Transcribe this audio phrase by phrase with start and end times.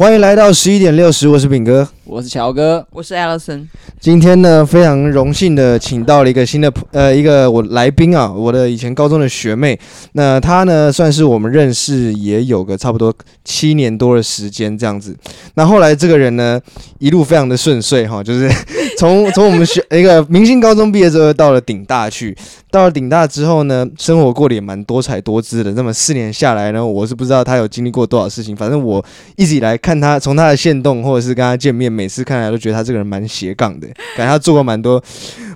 [0.00, 3.66] 欢迎来到十一点六十，我是饼哥，我是乔哥，我是 Allison。
[4.00, 9.78] 今天呢，非常荣幸的请到了一个新的呃一个我来宾啊，我的以前高中的学妹。
[10.12, 15.14] 那她呢，算是我们认识也有个差不多七年多的时间这样子。
[15.54, 16.58] 那后来这个人呢，
[16.98, 18.50] 一路非常的顺遂哈，就是
[18.98, 22.36] 从 从我们学一个明星高中毕业之后，到了顶大去。
[22.72, 25.72] 到了顶大之后呢，生活过得也蛮多彩多姿的。
[25.72, 28.56] 那么四年下来呢，我是不知道他有经历过多少事情。
[28.56, 29.04] 反正我
[29.36, 33.86] 一直以来看他，从他的线动或者是跟他见面，每次看来都觉得他这个人蛮斜杠的，
[34.16, 35.02] 感觉他做过蛮多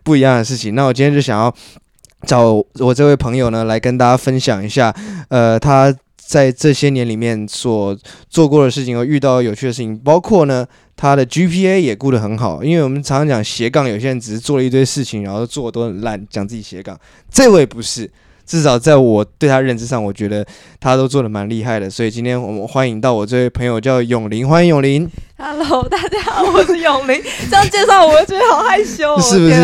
[0.03, 0.75] 不一样的事情。
[0.75, 1.55] 那我今天就想要
[2.27, 4.95] 找我这位朋友呢，来跟大家分享一下，
[5.29, 7.97] 呃，他在这些年里面所
[8.29, 10.67] 做过的事情和遇到有趣的事情，包括呢。
[10.97, 16.97] 他的 GPA 也顾得很好，因为我们常常讲斜杠，有些人只是做了一堆事情，然后做的都很烂，讲自己斜杠。
[17.29, 18.09] 这位不是，
[18.47, 20.45] 至少在我对他认知上，我觉得
[20.81, 21.89] 他都做的蛮厉害的。
[21.89, 25.09] 所以今天我们欢迎到我这位朋友叫永林，欢迎永林。
[25.37, 27.21] Hello，大家好，我是永林。
[27.51, 29.21] 这样介绍我，觉得好害羞哦。
[29.21, 29.57] 是不是？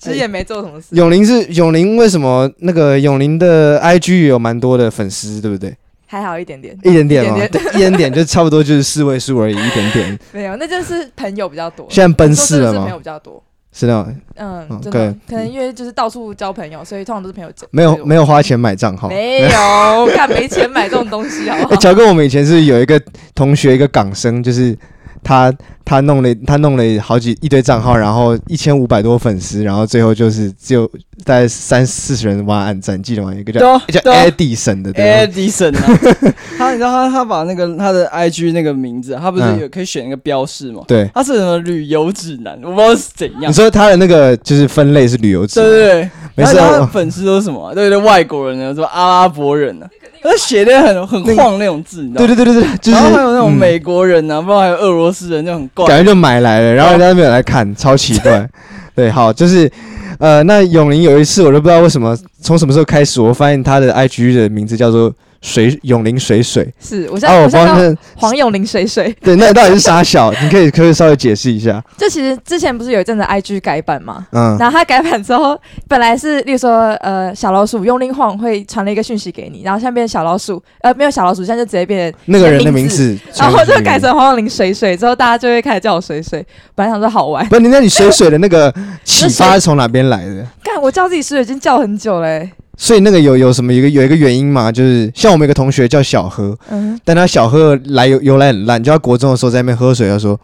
[0.00, 0.88] 其实也没做什么事。
[0.96, 5.76] 永林是永林，为什么那个永林的 IG 有蛮多的粉丝，对不对？
[6.06, 10.18] 还好一点点，一点点嘛，一点点就差不多就是四位数而已，一点点。
[10.32, 11.86] 没有，那就是朋友比较多。
[11.88, 12.82] 现在奔四了吗？
[12.82, 14.14] 朋友比较多，是的。
[14.36, 17.50] 嗯，真的，可能因为就是到处交朋友，所以通常都是朋友。
[17.70, 19.08] 没有，没有花钱买账号。
[19.08, 21.76] 没有， 看没钱买这种东西好不好？
[21.76, 23.00] 乔哥，我们以前是有一个
[23.34, 24.76] 同学，一个港生，就是。
[25.22, 25.52] 他
[25.84, 30.86] 他弄了他弄了好几一堆账号，然后一千五百多粉丝，然后最后就是只有
[31.24, 33.32] 大概三四十人帮他按赞，记得吗？
[33.34, 35.98] 一个叫叫 Edison 的，Edison 啊，
[36.58, 40.82] 他你知道他他把那个他的 IG 那个名字，他不是有可以选一个标示吗？
[40.88, 43.50] 对，他是什么旅游指南，我不知道是怎样。
[43.50, 46.56] 你说他的那个就是分类是旅游指南，对对对，没事。
[46.56, 47.74] 他的粉丝都是什么？
[47.74, 49.86] 对对，外国人呢，什么阿拉伯人呢？
[50.22, 52.26] 他写的很很晃那种字，你知道吗？
[52.26, 58.48] 对对对对对，就是、然后还有那种美国人呢、啊，嗯、不知道还有俄罗斯人，就很怪，感觉就买来了，然后人家都没有来看，超奇怪。
[58.94, 59.70] 对，好，就是
[60.18, 65.12] 呃，那永林有一次，我都不知道为什么，从什么时候开始，我发现他的 IG 的名字叫做。
[65.42, 70.32] 水永林水水是，我现在、啊、我帮他黄永林水水，对，那到底是啥小？
[70.40, 71.82] 你可以可以稍微解释一下。
[71.98, 75.58] 就其实之前不是有一阵子 IG 改版嘛，嗯，然后他改版之后，
[75.88, 86.46] 本来是例如说呃小老鼠用力晃会传了一个讯息给你，然后现在变成小老鼠，呃没有小老鼠，现在就直接变成那个人的名字，然后就改成黄永林水水，之后大家就会开始叫我水水。
[86.76, 88.72] 本来想说好玩，不是你那你水水的那个
[89.02, 90.46] 启发是从哪边来的？
[90.62, 92.52] 干，我叫自己水水已经叫很久嘞、欸。
[92.82, 94.72] 所以那个有有什么一个有一个原因嘛？
[94.72, 100.36] 就是像我们一个同学叫小何，嗯，但他小何来由由来很烂，就他国中的时候在那边喝水，他说，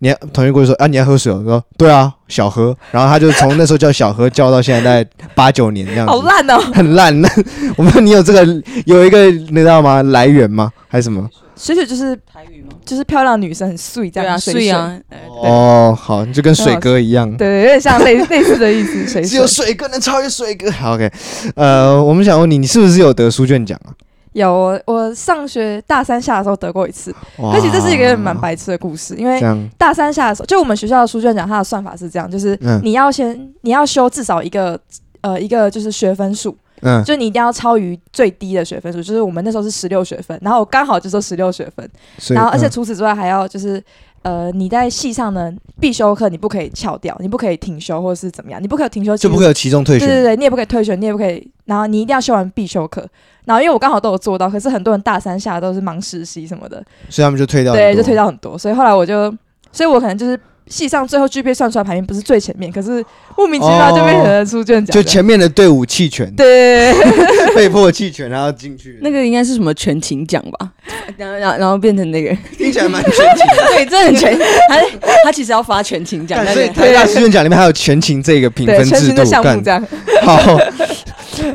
[0.00, 1.32] 你同学过去说啊，你要喝水？
[1.32, 7.20] 我说对啊，小何，然后他就从那时候叫小何叫到现在大概八九年这样子，好烂哦，很烂。
[7.20, 7.28] 那
[7.78, 8.44] 我们你有这个
[8.84, 10.02] 有一个你知道吗？
[10.02, 10.72] 来源吗？
[10.88, 11.24] 还是什么？
[11.54, 12.65] 水水就是台语吗？
[12.86, 14.98] 就是漂亮女生很碎这样，对啊，水啊。
[15.42, 19.06] 哦，好，就跟水哥一样，对，有点像类类似的意思。
[19.06, 20.70] 水只有水哥能超越水哥。
[20.70, 21.10] 好，OK，
[21.56, 23.92] 呃，我们想问你，你是不是有得书卷奖啊？
[24.32, 27.14] 有，我上学大三下的时候得过一次。
[27.38, 29.40] 而且这是一个蛮白痴的故事，因为
[29.76, 34.78] 大三下的时候，就我们学校的书卷奖，它的算法是这样，就是你要先你要修至少一个
[35.22, 36.56] 呃一个就是学分数。
[36.82, 41.88] 嗯，就你一定要超于最低的学分数，就是我们那时候是十六学分，然后我刚好就说十六学分，
[42.30, 43.82] 然后而且除此之外还要就是，
[44.22, 53.06] 呃，你在系上呢必修课你不可以翘掉，你不可以停修或者是怎么样，你不可以停修，就不可以有期中退学，对对对，你也不可以退学，你也不可以，然后你一定要修完必修课，
[53.44, 59.34] 然后因为我刚好都有做到，可是很多人大三下都是忙实习什么的，所以他们就退掉，对，就退掉很多，所以后来我就，
[59.72, 60.38] 所以我可能就是。
[60.68, 63.04] 系上最后 GPA 算出来排名不是最前面，可是
[63.36, 66.92] 莫名其妙就变成了书卷奖，就前面的队伍弃权，对，
[67.54, 68.98] 被迫弃权，然后进去。
[69.00, 70.72] 那个应该是什么全勤奖吧？
[71.16, 73.66] 然后然后然后变成那个，听起来蛮全勤的。
[73.74, 74.38] 对，真的很全。
[74.68, 74.80] 他
[75.24, 79.24] 他其实要发全勤奖，所以台大书卷奖里面还有全勤这个评分制度。
[79.24, 79.86] 项目这样。
[80.22, 80.58] 好，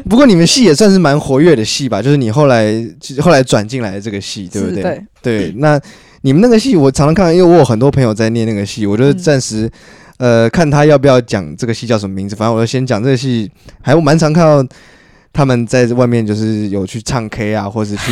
[0.10, 2.02] 不过你们系也算是蛮活跃的系吧？
[2.02, 2.74] 就是你后来
[3.20, 4.82] 后来转进来的这个系，对不对？
[4.82, 5.80] 对，对，那。
[6.22, 9.70] 你们那个戏，我常常看，因为我有很多朋友在念那个戏，我就暂时，
[10.18, 12.36] 呃，看他要不要讲这个戏叫什么名字。
[12.36, 13.50] 反正我就先讲这个戏，
[13.82, 14.64] 还蛮常看到
[15.34, 18.12] 他们在外面就是有去唱 K 啊，或是去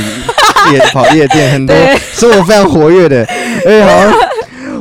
[0.73, 1.75] 夜 跑夜店，很多
[2.13, 3.23] 生活非常活跃的。
[3.23, 4.17] 哎，好。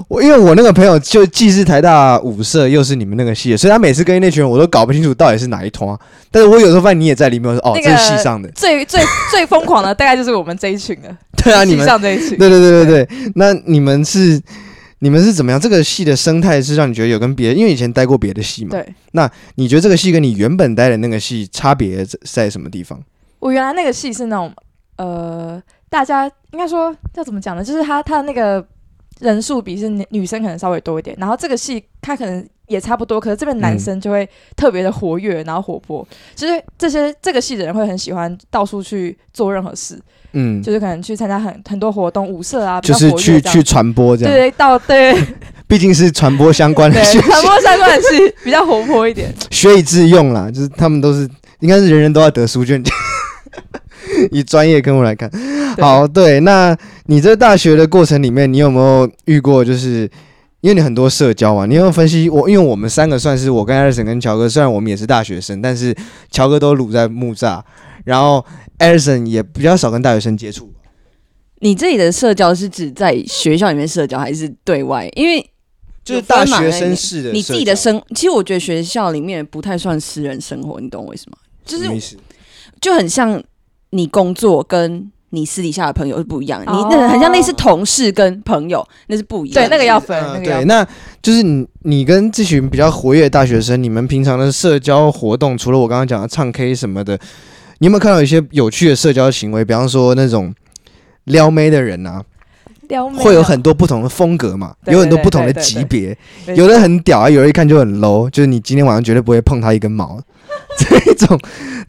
[0.08, 5.96] 我因为我那个朋友就既是台大舞社，又是你们那个系的，所以他每次跟那群人，我都搞不清楚到底是哪一团。
[6.30, 8.50] 但是我有时候发现你也在里面，我说哦，这是系上的。
[8.52, 11.14] 最最最疯狂的大概就是我们这一群了。
[11.36, 12.38] 对啊，你们系上这一群。
[12.38, 13.30] 对对对对对。
[13.34, 14.40] 那你们是
[15.00, 15.60] 你们是怎么样？
[15.60, 18.70] 这个系的生态是让你觉得有跟别的，因为以前待过别的系嘛。
[18.70, 18.94] 对。
[19.12, 22.98] 那你觉得这个系跟你原本待的那个系差别在什么地方？
[23.40, 24.50] 我原来那个系是那种
[24.96, 27.62] 呃，大家应该说要怎么讲呢？
[27.62, 28.64] 就是他他的那个。
[29.20, 40.00] 人数比是女生可能稍微多一点，然后这个系他可能也差不多，可是这边男生就会特别的活跃，然后活泼，就是这些这个系的人会很喜欢到处去做任何事，
[40.32, 45.14] 嗯，就是可能去参加很很多活动，舞社啊，就是去去传播这样，对对，到对，
[45.66, 51.28] 毕竟是传播相关的系，传播相关的系比较活泼一点， 学以致用啦，就是他们都是
[51.60, 52.94] 应该是人人都要得书卷奖。
[54.30, 55.30] 以专业跟我来看，
[55.78, 59.64] 好，对，那你在大学的过程里面，你有没有遇过？
[59.64, 60.10] 就是
[60.60, 62.48] 因为你很多社交嘛，你有没有分析我？
[62.48, 65.94] 因为我们三个算是我跟艾尔森跟乔哥，虽然我们也是大学生，但是
[66.30, 67.62] 乔哥都撸在木栅，
[68.04, 68.44] 然后
[68.78, 70.72] 艾尔森也比较少跟大学生接触。
[71.60, 75.08] 你这里的社交是指在学校里面社交，还是对外？
[75.16, 75.44] 因为
[76.04, 81.36] 就是大学生式的，你自己的生，其实我觉得学校里面不太算私人生活，你懂我意思吗？
[81.64, 82.16] 就是
[82.80, 83.42] 就很像。
[83.90, 89.62] 你工作跟你私底下的朋友是不一样，你那很像类似同事跟朋友，那是不一样。
[89.62, 90.18] 对，那个要分。
[90.18, 90.86] 呃、对，那
[91.22, 97.18] 就是你你跟这群比较活跃的大学生，你们平常的社交活动，除了我刚刚讲的唱 K 什么的，
[97.78, 99.62] 你有没有看到一些有趣的社交行为？
[99.62, 100.54] 比方说那种
[101.24, 102.22] 撩妹的人啊，
[102.88, 106.16] 撩妹会有很多不同的风格嘛，有很多不同的级别，
[106.56, 110.18] 有的很屌啊，有人一看就很 low，就是你今天晚上绝对不会碰他一根毛，
[110.78, 111.38] 这种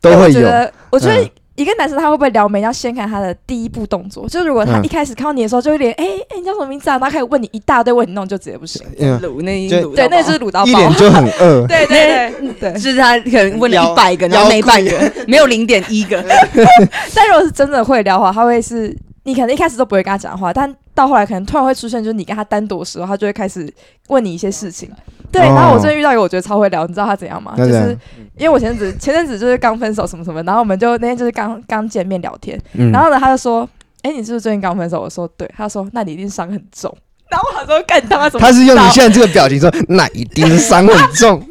[0.02, 0.50] 都会有。
[0.90, 1.30] 我觉得。
[1.60, 2.62] 嗯一个男生他会不会撩妹？
[2.62, 4.28] 要先看他的第一步动作。
[4.30, 6.94] 就如果他一开始看到你的时候，就有点哎哎，你叫什么名字啊？
[6.94, 8.82] 然后开始问你一大堆问题，那种就直接不行。
[9.22, 10.70] 卤那一，对，那就是卤到爆。
[10.70, 11.68] 一脸就很饿。
[11.68, 16.24] 对对对对，就是他可能问了一百个，然后没半个， 没有零点一个。
[17.14, 23.72] 但如果是真的会撩的话，他会是你可能一开始都不会跟他讲话，但到后来可能突然会出现，就是你跟他单独的时候，他就会开始
[24.08, 24.90] 问你一些事情。
[25.32, 27.54] 对，然后我最近遇到一个我觉得超会聊，你知道他怎样吗？
[27.58, 27.98] 就是
[28.38, 32.60] 因为我前阵子前阵子就是刚分手什么什么，然后我们就那天就是刚刚见面聊天，
[32.92, 33.68] 然后呢他就说
[34.02, 36.96] ：“哎，你是不是最近刚分手？”我说：“对。”他说：“那你一定伤很重。”
[37.30, 41.40] 然后我说：“干他妈怎么？”他是用你现在这个表情说：“那一定是伤很重。”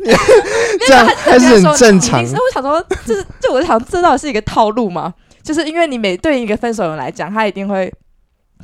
[0.87, 2.21] 这样还是很正常。
[2.23, 7.93] 我想说，就是就我就想知道是一个套路吗，就是因为你每对一个分手人来讲，他一定会。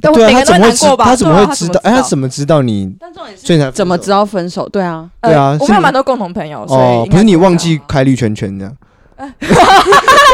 [0.03, 0.97] 对啊，他怎么会知？
[0.97, 1.81] 他怎么会知道？
[1.83, 2.95] 哎，他怎么知道你？
[3.37, 4.69] 最难怎么知道分手？
[4.69, 8.77] 对啊，对啊，我们有蛮多共同朋友，所以不是你忘记开绿圈圈这样。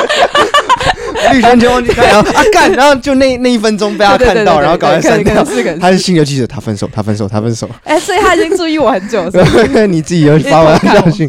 [1.33, 2.25] 绿圈圈忘记开啊！
[2.53, 5.45] 干，然后就那那一分钟被他看到，然后搞快删掉。
[5.79, 7.69] 他是心有记者，他分手，他分手，他分手。
[7.85, 9.47] 哎，所以他已经注意我很久了。
[9.87, 11.29] 你自己有发完消息，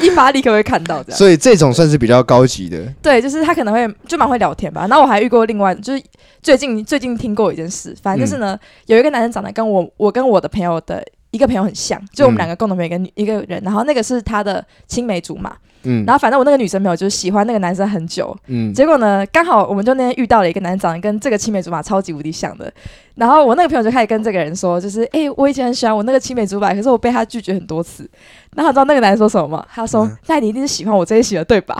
[0.00, 1.18] 一发立刻会看到这样。
[1.18, 2.78] 所以这种算是比较高级的。
[3.00, 4.86] 对，就是他可能会就蛮会聊天吧。
[4.88, 6.02] 然后我还遇过另外就是。
[6.42, 11.00] 最近最近听过一件事，反正就是呢，嗯、有一个男生长得跟我我跟我的朋友的
[11.30, 15.52] 一个朋友很像，就我们两个共同朋友跟一个人，嗯、然后那个是他的青梅竹马，
[15.84, 22.72] 嗯，然后反正我那个女生朋友就是喜欢那个男生很久，嗯，结果呢，刚好我们就那天遇到了一个男生长得跟这个青梅竹马超级无敌像的，
[23.16, 28.08] 然后我那个朋友就开始跟这个人说，就是哎、欸，我以前很喜欢我那个青梅竹马，可是我被他拒绝很多次，
[28.54, 29.66] 然后你知道那个男人说什么吗？
[29.74, 31.76] 他说：“嗯、那你一定是喜欢我这一型的，对吧？”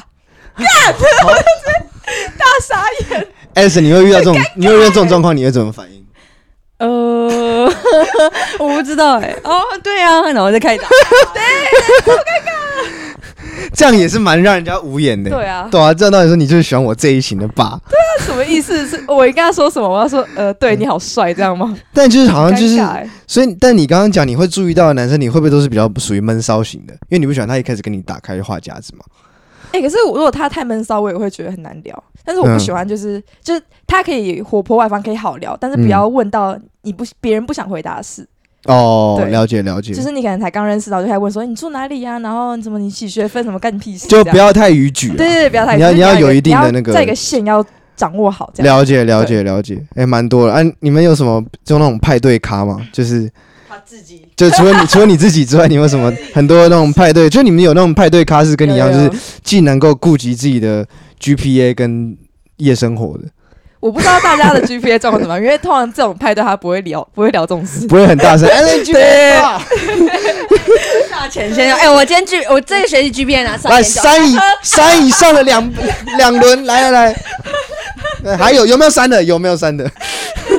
[0.57, 0.67] 干，
[1.27, 3.27] 我就是大傻眼。
[3.55, 6.05] 艾森，你会遇到这种，你会遇到这种状况，你会怎么反应？
[6.79, 7.71] 呃，
[8.59, 9.39] 我不知道哎、欸。
[9.45, 10.83] 哦，对啊，然后再开打。
[11.33, 11.43] 对，
[12.05, 12.62] 好尴尬。
[13.73, 15.31] 这样也是蛮让人家无言的。
[15.31, 17.81] 对啊，对啊，这样到底说你就是喜欢我这一型的吧？
[17.89, 18.87] 对啊，什么意思？
[18.87, 19.89] 是我应该要说什么？
[19.89, 21.77] 我要说呃，对你好帅，这样吗？
[21.93, 22.77] 但就是好像就是，
[23.27, 26.93] 所以，但你刚刚讲你会注意到的男生，你会不会都是比较属于闷骚型的？
[27.09, 29.05] 因为你不喜欢他一开始跟你打开话匣子嘛。
[29.73, 32.05] 哎、欸，可是如果他太闷骚，我也会觉得很难聊。
[32.25, 38.29] 但是我不喜欢，就是、嗯、就是他可以活泼外放，可以好聊，但是不要问到你不别人不想回答的事。
[38.67, 39.93] 哦，了解了解。
[39.93, 42.19] 就是你可能才刚认识到，就开始问说你住哪里呀、啊？
[42.21, 44.07] 然后怎么你起学分什么干屁事？
[44.07, 45.09] 就不要太逾矩。
[45.09, 45.77] 对对对，不要太。
[45.77, 47.65] 你要你要有一定的那个，在一个线要
[47.97, 48.51] 掌握好。
[48.55, 49.85] 这样了解了解了解。
[49.97, 50.53] 哎，蛮多的。
[50.53, 52.79] 哎、啊，你们有什么就那种派对咖吗？
[52.93, 53.29] 就是
[53.69, 53.77] 他。
[53.85, 57.29] 自己就除了你除了你自己之外，你有什么 很多那种派对？
[57.29, 59.11] 就你们有那种派对咖是跟你一样，就是
[59.43, 60.87] 既能够顾及自己的
[61.21, 62.17] GPA 跟
[62.59, 63.25] 夜生活的。
[63.83, 68.47] 我不知道大家的 GPA 状况怎么样，因为通常这种派对他不会聊，不会聊这种事，不会很大声。
[68.49, 69.37] 哎，对，
[71.11, 75.69] 大前先生，哎，我今天 G，我这个学期 GPA 拿三，来三以 三以上的两
[76.17, 77.13] 两轮，来来
[78.23, 79.21] 来，还有有没有三的？
[79.25, 79.91] 有没有三的？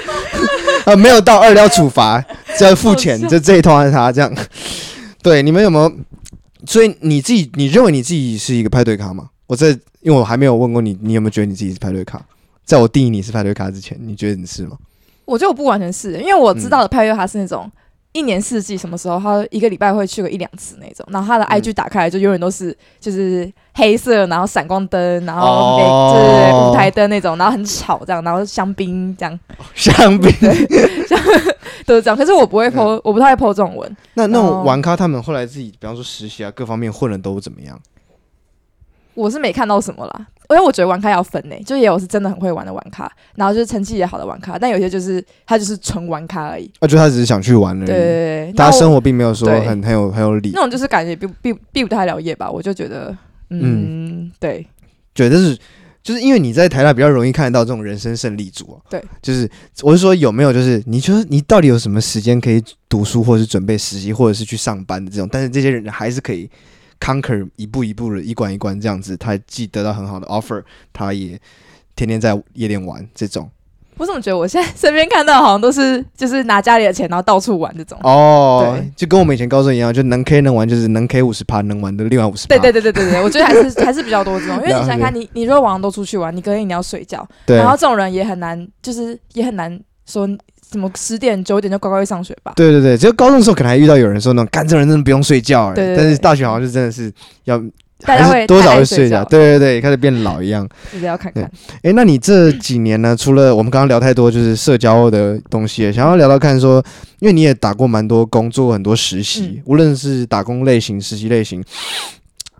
[0.83, 2.21] 呃，没有到二要处罚，
[2.57, 4.29] 只要付钱，就这一套是他这样。
[5.21, 5.89] 对，你们有没有？
[6.65, 9.29] 所以你自己，你认为你自己是一个派对咖吗？
[9.47, 9.69] 我这，
[10.01, 12.21] 因为我还没有问过你，你有没有觉得你自己是派对咖？
[12.65, 14.77] 在我定义你是派对咖之前，你觉得你是吗？
[15.25, 17.63] 我觉得我不完全是，因为我知道的派对咖是那种。
[17.65, 17.71] 嗯
[18.15, 29.39] 一年四季什么时候，他一个礼拜会去个一两次那种，然后他的 IG 打开来就永远都是就是黑色，然后闪光灯，然后就是舞台灯那种，然后很吵这样，然后香槟这样，
[29.73, 30.31] 香槟，
[31.87, 32.15] 都是这样。
[32.15, 33.97] 可是我不会 po，我不太会 po 这种文。
[34.13, 37.79] 那那种玩咖他们后来自己，比方说实习啊，各方面混的都怎么样？
[39.15, 46.69] 我是没看到什么啦，因为我觉得玩咖要分呢、欸，就也有是真的很会玩的玩咖，然后就是成绩也好的玩咖，但有些就是他就是纯玩咖而已。
[46.79, 47.85] 啊，就他只是想去玩而已。
[47.85, 50.51] 对对对，他生活并没有说很很有很有理。
[50.53, 53.15] 那种就是感觉毕毕毕不太了业吧，我就觉得，
[53.49, 54.65] 嗯，嗯对，
[55.13, 55.57] 觉得是
[56.01, 58.77] 就是因为你在台大比较容易看得到这种人生胜利组啊。
[58.89, 59.49] 对，就是
[59.81, 66.49] 我是说有没有就是你觉得你到底有什么时间可以读书，或者是准备实习，或者是去上班的这种，但是这些人还是可以。
[66.99, 71.39] Conquer 一步一步的，一关一关这样子，他既得到很好的 offer，他也
[71.95, 73.49] 天天在夜店玩这种。
[73.97, 77.95] 我怎么觉得我现在身边看到好像都是就是拿家里的钱然后到处玩这种？
[78.01, 82.57] 哦，对，就跟我们以前高中一样，就能 K 能玩就是能 K 五十趴，能玩的另外五十趴。
[82.57, 90.27] 对对对对对对，我觉得还是还是比较多这种，因为 你想想看，你你如果晚上都出去玩，你隔天你要睡觉，然后这种人也很难，就是也很难说。
[90.73, 92.51] 什么十点九点就乖乖去上学吧？
[92.57, 97.09] 对对对，只有高中的时候可能还遇到有人说那种干这人真的不用睡觉，对，但是大学好像就真的是
[97.45, 97.57] 要
[97.99, 100.67] 大家会多少会睡觉，对对对，开始变老一样。
[100.91, 101.49] 是要看看。
[101.83, 103.15] 哎，那你这几年呢？
[103.15, 106.83] 除了我们刚刚聊太多就是社交的东西，想要聊聊看说，
[107.19, 111.63] 因为你也打过蛮多工作，很多实习，嗯、无论是打工类型、实习类型，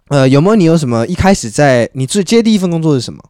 [0.07, 3.21] 呃，有没有你有什么一开始在你最接第一份工作是什么？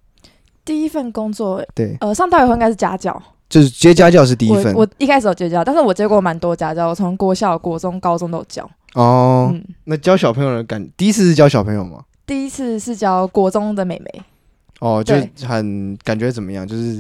[0.64, 3.20] 第一份工作，对，呃，上大学后应该是家教。
[3.54, 8.68] 就是接家教是第一份，我，我一开始有接教，但是我接过蛮多家教，我从国小、国中、高中都有教。
[8.96, 12.00] 哦，嗯、那教小朋友的感，第一次是教小朋友吗？
[12.26, 14.24] 第一次是教国中的妹妹。
[14.80, 15.14] 哦，就
[15.48, 16.68] 很感觉怎么样？
[16.68, 17.00] 就是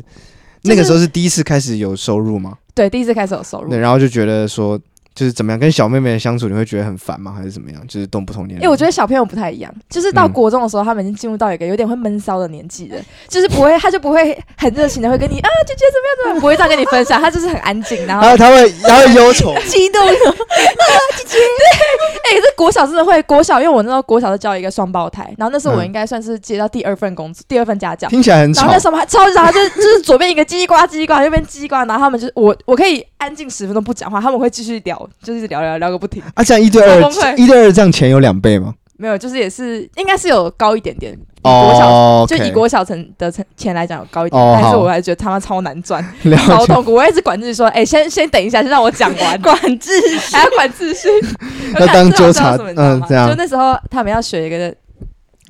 [0.61, 2.59] 那个时候是第一次开始有收入吗？
[2.75, 3.71] 对，第一次开始有收入。
[3.71, 4.79] 对，然后就觉得说。
[5.15, 7.33] 就是怎么样跟小妹妹相处，你会觉得很烦吗？
[7.37, 7.85] 还是怎么样？
[7.87, 8.63] 就是动不同年龄。
[8.63, 20.13] 因为我觉得小朋友不太一样，就是到国中的时候，他们已经进入到一个有点会闷骚的年纪了，就是不会，他就不会很热情的会跟你啊姐姐怎么样怎么样，不会这样跟你分享，他就是很安静，然后 他会他会忧愁、 激动的
[21.15, 21.37] 姐姐。
[21.37, 28.61] 对，哎，这国小真的会国小，因为我那时候国小是教一个双胞胎，然后那时候我应该算是接到第二份工作，第二份家教，听起来很吵。
[28.61, 35.89] 然后那时候还超级吵，就是就是左边一个叽呱叽呱，右边叽呱，然后他们就是我我可以安静十分钟不讲话，他们会继续聊，就一直聊聊聊。
[35.91, 36.43] 个不停啊！
[36.43, 38.73] 这样一对二，一对二这样钱有两倍吗？
[38.97, 41.17] 没有，就是也是应该是有高一点点。
[41.41, 46.01] 国小就以国小成的成钱来讲有高一点，但是我还觉得他妈超难赚，
[46.47, 46.93] 超痛苦。
[46.93, 49.39] 我一直管自己说：“哎，先先等一下，先让我讲完。
[49.43, 51.09] ”管秩序还要管秩序，
[51.79, 52.55] 要当纠察。
[52.77, 53.27] 嗯，这样。
[53.29, 54.73] 就那时候他们要学一个，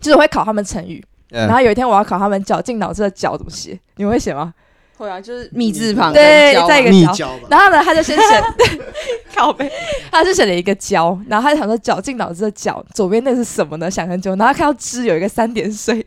[0.02, 1.04] 就是我会考他们成语。
[1.30, 4.54] 然后有一天我要考他们绞尽脑汁的“绞”怎么写，你们会写吗？
[4.98, 7.32] 会啊，就是“密”字旁，对，再一个“胶”。
[7.50, 8.44] 然后呢，他就先写
[9.36, 9.70] 靠背，
[10.12, 13.90] 他就写了一个“胶”，然后他就想说“绞尽脑汁的绞”，左边那是什么呢？
[13.90, 16.06] 想很久，然后他看到“之”有一个三点水，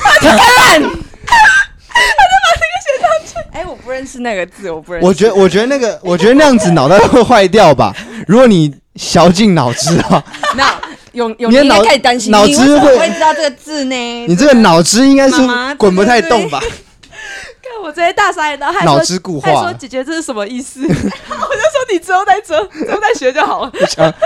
[0.00, 0.90] 他就看，他就把
[2.54, 3.48] 那个写上去。
[3.52, 5.06] 哎，我不认识那个字，我不认识。
[5.06, 7.94] 我觉得，我觉得那个，我觉得那样子脑袋会坏掉吧？
[8.26, 10.22] 如果你绞尽脑汁啊，
[10.54, 10.78] 那
[11.12, 14.26] 永永应该开始担心，脑汁会会知道这个字呢？
[14.26, 15.36] 你这个脑汁应该是
[15.76, 16.60] 滚不太动吧？
[17.82, 20.80] 我直接大傻眼，然后还说，还说姐姐这是什么意思？
[20.86, 23.72] 我就说你之后再折，之后再学就好了。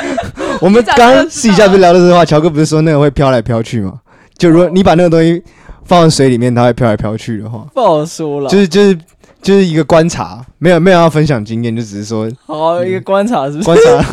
[0.61, 3.95] 我们刚刚私底下不是聊的这个话，乔哥不是说那个会飘来飘去吗？
[4.39, 5.43] 就如果你把那个东西
[5.85, 8.49] 放在水里面，它会飘来飘去的话，不好说了。
[8.49, 8.99] 就是就是
[9.43, 13.65] 就是一个观察，没有没有要分享经验，就只是说好一个观察，是不是？
[13.65, 14.05] 观察。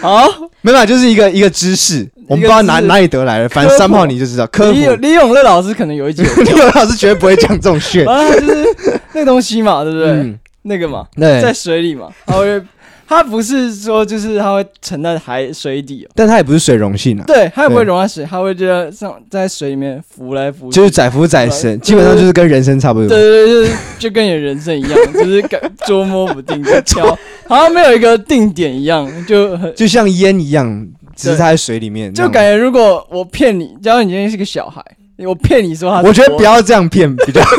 [0.00, 0.28] 好，
[0.60, 2.08] 没办法，就是一个一个知识。
[2.28, 4.46] 我们不知道哪哪里得来的，反正三炮你就知道。
[4.48, 8.04] 科普李李永乐老师可能有一集， 李永乐老师绝对不会讲这种炫。
[8.04, 8.74] 反 正就是
[9.14, 10.34] 那个东西嘛，对不对？
[10.62, 12.62] 那个嘛，在水里嘛，他会，
[13.08, 17.24] 他不是说就是他会沉在海水底，但他也不是水溶性啊。
[17.26, 23.08] 对，他也不会溶在水，他会就在上在水里面浮来浮去，就是载浮载沉，基本上就是跟人生差不多。
[23.08, 27.00] 对对对，就是就跟你的人生一样， 就是感捉摸不定，就
[27.48, 30.86] 好像没有一个定点一样，就就像烟一样。
[31.18, 34.80] 只是他在水里面，就感觉如果我骗你，假如你今天是个小孩，
[35.26, 37.40] 我骗你说他，我觉得不要这样骗比较。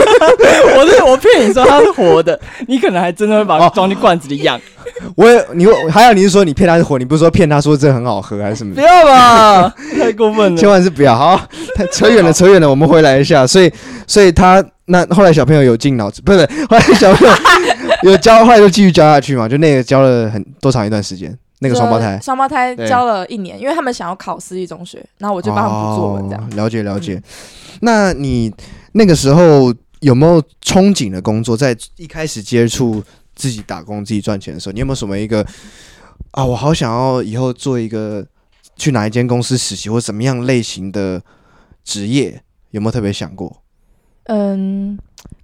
[0.77, 4.59] 我是我骗你说他是活的，你可能还真的会把它装进罐子里养。
[5.15, 8.73] 我也你还有你是说你骗他是活，你不是说骗他说这很好喝还是什么？
[8.75, 11.15] 不要吧，太过分了，千万是不要。
[11.15, 11.39] 好，
[11.75, 13.45] 太扯远了， 扯远了，我们回来一下。
[13.45, 13.71] 所以，
[14.07, 16.39] 所以他那后来小朋友有进脑子，不是
[16.69, 17.33] 后来小朋友
[18.03, 21.35] 有教，后来就继续教下去嘛，就那个教了很多长一段时间。
[21.59, 26.49] 那个双胞胎，双胞胎教了一年，因为他们想要考私立中学，然后我就帮他们补作文，这样。
[26.51, 27.21] 了解了解。
[27.81, 28.53] 那你
[28.93, 31.55] 那个时候有没有憧憬的工作？
[31.55, 33.03] 在一开始接触
[33.35, 35.45] 自己打工、自己赚钱的时候，你有没有什么一个
[36.31, 36.45] 啊？
[36.45, 38.25] 我好想要以后做一个
[38.75, 41.21] 去哪一间公司实习，或什么样类型的
[41.83, 42.41] 职业？
[42.71, 43.61] 有没有特别想过？
[44.25, 44.95] 嗯，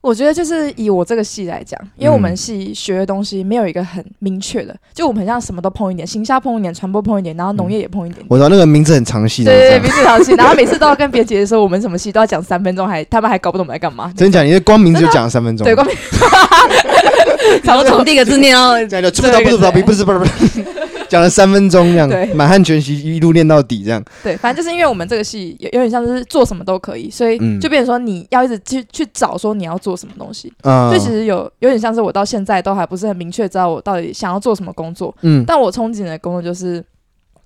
[0.01, 8.23] 我觉得就是以我这个系来讲，因为我们系学的东西没有一个很明确的，就我们很像什么都碰一点，行销碰一点，传播碰一点，然后农业也碰一点。
[8.29, 14.13] 我知道那个名字很长系的，对对，名字长系，然后每次都要跟别人解释说我们什么系都要讲三分钟，还他们还搞不懂我们在干嘛。
[14.15, 14.43] 真的假？
[14.43, 15.65] 你的光名字就讲了三分钟？
[15.65, 15.95] 对，光名。
[17.63, 20.65] 然后从第一个字念到， 讲的出不着不不不不是不是不是。
[21.15, 24.03] 讲了三分钟这样，满汉全席一路练到底这样。
[24.21, 30.51] 对，反正就是因为我们这个戏有有点像是做什么都可以，所以就变成说你要一直去去找说你要做什么东西。
[30.63, 35.15] 嗯，所以其实有有点像是我到现在都还不是很明确知道我到底想要做什么工作。
[35.21, 36.83] 嗯，但我憧憬的工作就是，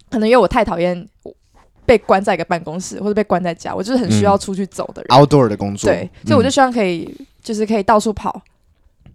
[0.10, 1.08] 可能因为我太讨厌
[1.86, 5.18] 被关在一个办公室或者被关在家，我就是很需要出去走的人。
[5.18, 5.92] Outdoor 的工作。
[5.92, 8.42] 对，所以我就希望可以就是可以到处跑。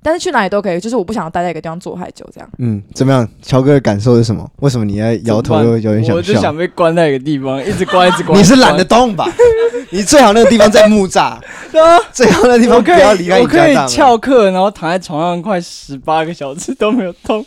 [0.04, 2.48] 但是去哪里都可以，就是我不想要待在一个地方坐太久，这样。
[2.58, 3.26] 嗯，怎么样？
[3.40, 4.46] 乔哥的感受是什么？
[4.60, 6.14] 为什么你在摇头又有点想笑？
[6.16, 8.38] 我就想被关在一个地方，一直关， 一直关。
[8.38, 9.26] 你是懒得动吧？
[9.90, 11.38] 你最好那个地方在木栅，
[12.12, 13.58] 最好那个地方不要离开你家。
[13.62, 17.42] 我可以翘课，然后躺在床上快十八个小时都没有动。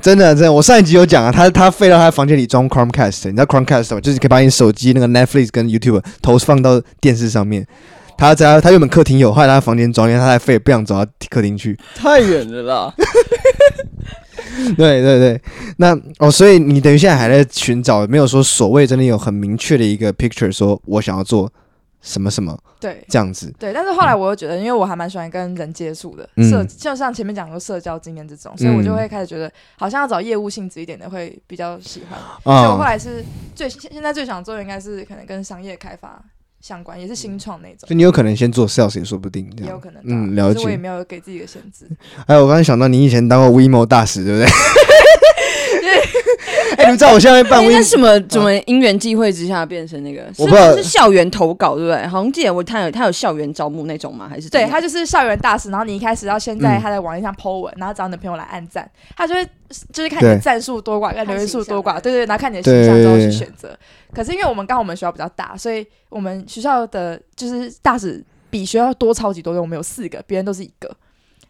[0.00, 4.00] 真的，真的，我上一集有讲啊，他他废到他房间里装 Chromecast，你知道 Chromecast 吗？
[4.00, 7.66] 就是可以把你手机那个 Netflix 跟 YouTube 投放到电视上面。
[8.16, 11.78] 他在他原本客厅有，后来他房间装，因为他太废，不想走到客厅去。
[11.94, 12.94] 太远了啦。
[14.76, 15.40] 对对对，
[15.78, 21.50] 那哦，所以你等于现在还在寻找，没有说所谓真的有很明确的一个 picture，说我想要做
[22.02, 22.56] 什么什么。
[22.78, 23.52] 对，这样子。
[23.58, 32.18] 对，但是后来我又觉得，因为我还蛮喜欢跟人接触的，社、嗯、就像前面讲的社交经验这种，所以我就会开始觉得，好像要找业务性质一点的会比较喜欢。
[32.44, 36.22] 嗯、所以我后来是最现在最想做的应该是可能跟商业开发。
[36.62, 40.62] 相关也是新创那种，就你有可能先做 sales 也说不定，也有可能，嗯，了解。
[40.64, 41.86] 我也没有给自己的限制。
[42.26, 44.46] 哎，我刚才想到你以前当过 WeMo 大使，对不对？
[46.82, 48.18] 哎，你们知道我现在办 WeMo 什么？
[48.22, 50.22] 怎么因缘际会之下变成那个？
[50.36, 52.06] 我不知道是校园投稿，对不对？
[52.06, 54.28] 好像记得我他有他有校园招募那种吗？
[54.28, 59.46] 还是对他就是校园大使，然后你一开始要先在他的网页上 po 文，然后找你的朋友来按赞，他就会
[59.92, 63.76] 就是看你的赞数多寡，看留言数多寡，对对，然后看你的形象之后去选择。
[64.12, 70.90] 可是因为我们刚好我们学校比较大，所以我们学校的就是大使比学校多超级多，我们有四个，别人都是一个。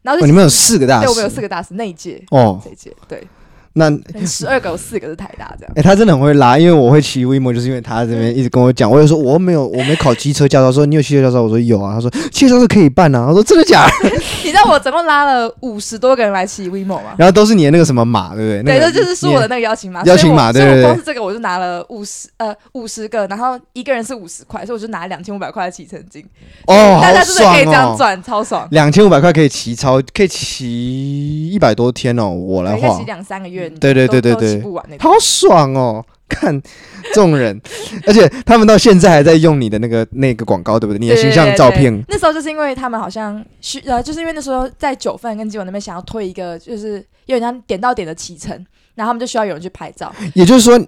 [0.02, 3.26] 然后就、哦、你们有四个大使，对，我们有四个大使那一届哦，这一届对。
[3.74, 3.90] 那
[4.26, 5.72] 十二个有四个是台大这样。
[5.76, 8.90] 哎，他真的很会拉，因为我会骑 WeMo，就是因为他这边一直跟我讲。
[8.90, 10.70] 我就说我没有，我没考机车驾照。
[10.70, 11.42] 说你有汽车驾照？
[11.42, 11.94] 我说有啊。
[11.94, 13.26] 他说汽车是可以办啊。
[13.28, 14.10] 他说真的假的？
[14.44, 17.14] 你知道我总共拉了五十多个人来骑 WeMo 吗？
[17.16, 18.78] 然后都是你的那个什么码，对不对？
[18.78, 20.02] 对，这就是是我的那个邀请码。
[20.04, 20.82] 邀请码，对对对。
[20.82, 26.22] 光是这个我就拿了五十呃五十个，然后一个人是五十块，所以我就拿了两千五百块的骑乘金。
[26.66, 28.68] 哦，大家真的可以这样赚，超爽。
[28.70, 32.28] 两千五百块可以骑超，可以骑一百多天哦。
[32.28, 33.61] 我来画，骑两三个月。
[33.70, 34.34] 对对对对。
[34.36, 36.04] 对，好爽哦！
[36.32, 36.58] 看
[37.12, 37.60] 这种人，
[38.06, 40.98] 而且他们到现在还在用你的那个那个广告，对不对？
[40.98, 42.02] 你的形象照片。
[42.08, 48.50] 那时候就是因为他们好像需呃，就是因为那时候在九份跟基隆那边想要推一个，就是有点像点到点的启程，
[48.94, 50.10] 然后他们就需要有人去拍照。
[50.34, 50.80] 也就是说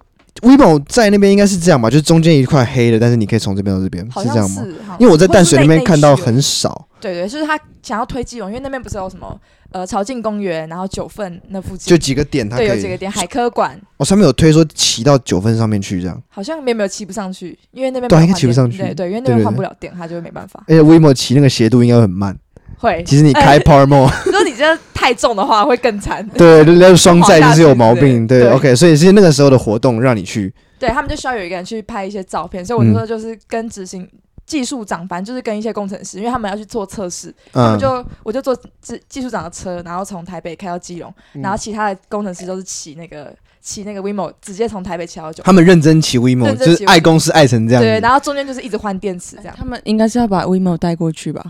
[0.42, 1.88] ，WeMo 在那边应该是这样吧？
[1.88, 4.66] 就是中间一块黑的，但是你可以从这边到这边，是这样吗？
[4.98, 6.88] 因为我在淡水那边看到很少。
[7.00, 9.38] 对对，就是他想要推基隆，因为那边不是有什么。
[9.70, 13.76] 呃，朝境公园，然后九份那附近就几个点，它对有几个点，海科馆。
[13.96, 16.22] 哦，上面有推说骑到九份上面去这样。
[16.28, 18.78] 好像没有没有骑不上去，因为那边对应该骑不上去。
[18.78, 20.62] 对对，因为那边换不了电，他就会没办法。
[20.68, 22.38] 而且 WeMo 骑那个斜度应该会很慢。
[22.78, 23.02] 会。
[23.04, 26.26] 其实你开 Power Mode， 如果你真的太重的话会更惨。
[26.30, 28.26] 对，那 双载就是有毛病。
[28.26, 30.52] 对，OK，所以是那个时候的活动让你去。
[30.78, 34.08] 对他们就需要有一个人去拍一些照片，所以我就说就是跟执行。
[34.46, 45.42] 技术长，反正就是跟一些工程师，因为他们要去做测试，他们就我就坐技技术长的车，然后从台北开到基隆，然后其他的工程师都是骑那个骑那个 WeMo，直接从台北骑到九。
[45.42, 47.82] 他们认真骑 WeMo，就是爱公司爱成这样。
[47.82, 49.54] 对，然后中间就是一直换电池这样。
[49.58, 51.42] 他们应该是要把 WeMo 带过去吧？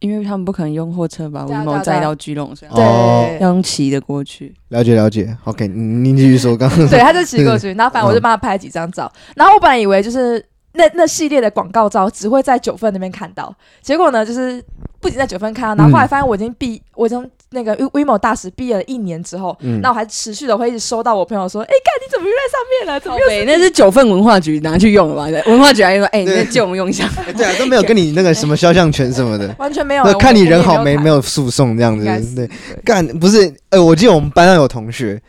[0.00, 4.54] 因为他们不可能用货车把 WeMo 载到基隆，对，要用骑的过去。
[4.68, 6.88] 了解了解，OK，您继续说刚刚。
[6.88, 10.44] 对，他就骑过去， 然后反正我就帮他拍几张照，然后我本来以为就是。
[10.76, 14.60] 那那系列的广告照只会在九份那边看到，结果呢，就是
[15.04, 22.98] 不仅在九份看啊，然后后来发现我已经毕，嗯、我从那个 WeMo 大使毕业了一年之后，那、嗯、我还持续的会一直收到我朋友说，哎、欸，干你怎么又在上面了？
[22.98, 23.44] 怎么又是？
[23.44, 25.24] 那是九份文化局拿去用了吧？
[25.46, 27.06] 文化局还说，哎、你再借我们用一下。
[27.36, 30.04] 对啊，都没有跟你那个什么肖像权什么的，完全没有。
[30.18, 32.48] 看你人好没没有诉讼这样子，对，
[32.82, 35.20] 干不是，呃，我记得我们班上有同学，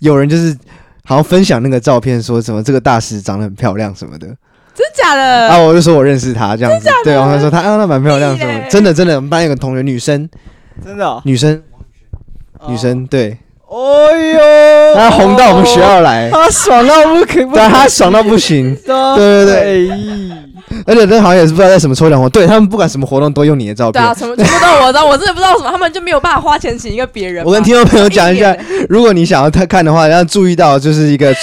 [0.00, 0.58] 有人就是
[1.04, 4.26] 好像分享那个照片，说什么这个大使长得很漂亮什么的。
[4.80, 5.48] 真的假的？
[5.48, 10.28] 啊，我就说我认识她这样子，对，然后他说她啊，那蛮漂亮什么，真的真的，我们班有个同学女生，
[10.82, 11.20] 真的？
[11.24, 11.62] 女生，
[12.66, 13.36] 女生对，
[13.68, 13.76] 哎
[14.32, 19.88] 呦，她红到我们学校来，她爽到不可，对，她爽到不行，对对对，
[20.86, 24.02] 而且那好像也是不知道在什么抽奖活动，对他们不管什么活动都用你的照片。
[24.02, 27.44] 对啊，什么全部都我的，我真的不知道什么，他们就没有办法花钱请一个别人。
[27.44, 28.56] 我跟听众朋友讲一下，
[28.88, 31.34] 如果你想要他看的话，要注意到就是一个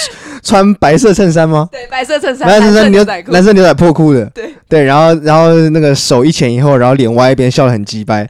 [0.42, 1.68] 穿白色衬衫吗？
[1.72, 4.24] 对，白色衬衫，白色衬衫牛仔裤，蓝色牛仔破裤的。
[4.34, 8.28] 对对，然后然后那个手一前一后，然后脸歪一边，笑得很鸡掰。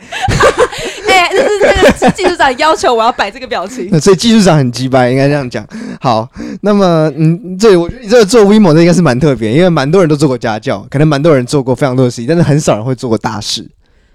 [2.15, 5.67] 技术长要求我要摆这个表情，所以技术长很鸡掰，应该这样讲。
[6.01, 6.29] 好，
[6.61, 13.69] 那么嗯，对，我觉得你这个做 WeMo 的应该是蛮特别，因为蛮多人都做过家教，可能蛮多人做过非常多的事情，但是很少人会做过大事。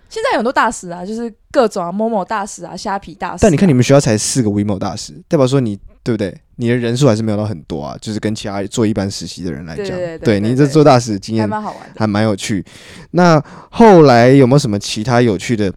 [0.09, 3.37] 现在有很多大使啊，就是各种啊，某某大使啊，虾皮大使啊。
[3.41, 6.35] 但你看你们学校才四个 WeMo 大使，代表说你对不对？
[6.57, 12.63] 你的人数还是没有到很多啊，就是跟其他做一般实习的人来讲，对，对你这做大使经验还蛮好玩，还蛮有趣。
[13.09, 15.73] 那后来有没有什么其他有趣的？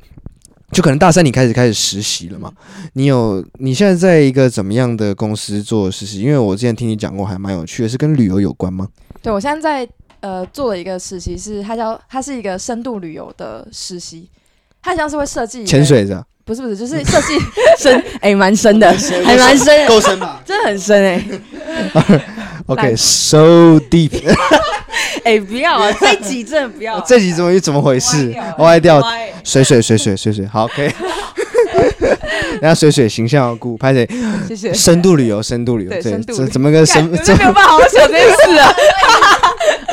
[0.77, 2.53] 就可能大三你开始开始实习了嘛？
[2.93, 6.21] 你有你现在在一个怎么样的公司做实习？
[6.21, 8.87] 因为我之前听你讲过，还蛮有趣的，是跟旅游有关吗？
[9.23, 14.29] 对，我现在在呃做了一个实习，是它叫它是一个深度旅游的实习，
[14.83, 17.39] 它像是会设计潜水的，不是不是，就是 设计
[17.79, 18.93] 深哎蛮深的，
[19.25, 20.43] 还蛮深，够深吧？
[20.45, 21.25] 真的很深哎。
[22.67, 24.13] OK，so deep。
[25.27, 25.93] 哎、欸，不要啊！
[25.99, 27.01] 这集真的不要。
[27.05, 28.33] 这集怎么怎么回事？
[28.59, 29.03] 歪掉，
[29.43, 30.89] 水水水水水水，好，可以。
[32.63, 34.09] 人家水水形象要顾，拍谁？
[34.47, 34.73] 谢谢。
[34.73, 37.13] 深度旅游，深度旅游，对，怎怎么个深？
[37.25, 38.73] 真没有办法好好想这件事啊！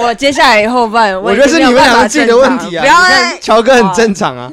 [0.03, 2.81] 我接下来以后办，我觉得是你们两个自己的问题啊。
[2.81, 2.95] 不要，
[3.41, 4.51] 乔哥很正常啊。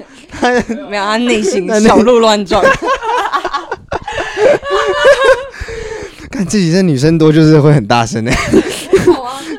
[0.89, 2.65] 没有，他内心小鹿乱撞。
[6.31, 8.33] 看自己这女生多，就是会很大声的。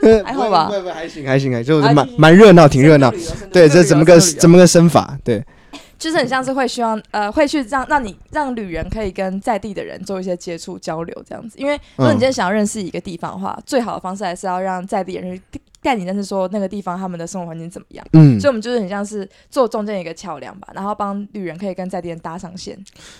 [0.25, 3.11] 还好吧，不不会还行还行还就是蛮蛮热闹，挺热闹。
[3.51, 5.17] 对，这怎么个怎么个生法？
[5.23, 5.43] 对，
[5.99, 11.57] 就是很像是会希望呃，会去让让你让旅人可以跟在地的人做一些接触交流这样子。
[11.59, 15.39] 因为如果你今天想要认识一个地方的话，最好的方式还是要让在地人
[15.81, 18.05] 带你认识说那个地方他们的生活环境怎么样。
[18.13, 22.77] 嗯，所以我们就是很像是做中间一个桥梁吧，然后帮旅人可以跟在地人搭上线。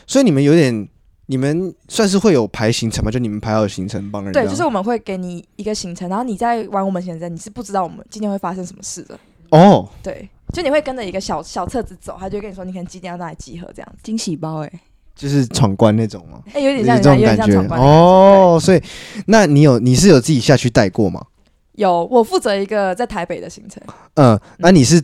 [0.07, 0.87] 所以你们有点。
[1.27, 3.09] 你们算是会有排行程吗？
[3.09, 4.33] 就你们排好行程帮人？
[4.33, 9.17] 对，就是我们会给你一个行程，然后你在玩我们行程，你是不知道我们今天会发生什么事的。
[9.49, 13.99] 哦，对，就你会跟着一个小小册子走，他就会跟你说你可能几点要到哪里集合这样子。
[14.03, 14.79] 惊喜包哎、欸，
[15.15, 16.41] 就是闯关那种吗？
[16.47, 18.59] 哎、欸，有点像这种感觉哦。
[18.61, 18.81] 所以，
[19.27, 21.25] 那你有你是有自己下去带过吗？
[21.73, 23.81] 有，我负责一个在台北的行程。
[24.15, 25.01] 嗯，那你是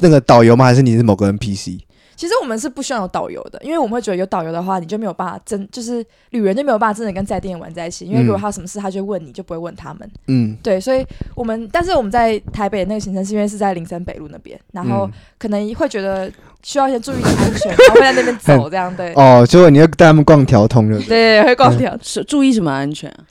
[0.00, 0.64] 那个导游吗？
[0.64, 1.78] 还是你是某个 NPC？
[2.14, 8.04] 其实我们是不需要有导游的，因为我们会觉得有导游的话，你就没有办法真就是旅人就没有办法真的跟在地人玩在一起。
[8.04, 10.10] 因为如果他有什么事，他就问你，就不会问他们。
[10.26, 16.30] 嗯，对，所以我们但是我们在台北的那个行程是因为是在林森北路那边，然后可能会觉得
[16.62, 18.94] 需要一些注意的安全，然后会在那边走这样。
[18.96, 23.24] 对 哦，就你要带他们逛条通就对，对，会逛条，是注意什么安全啊？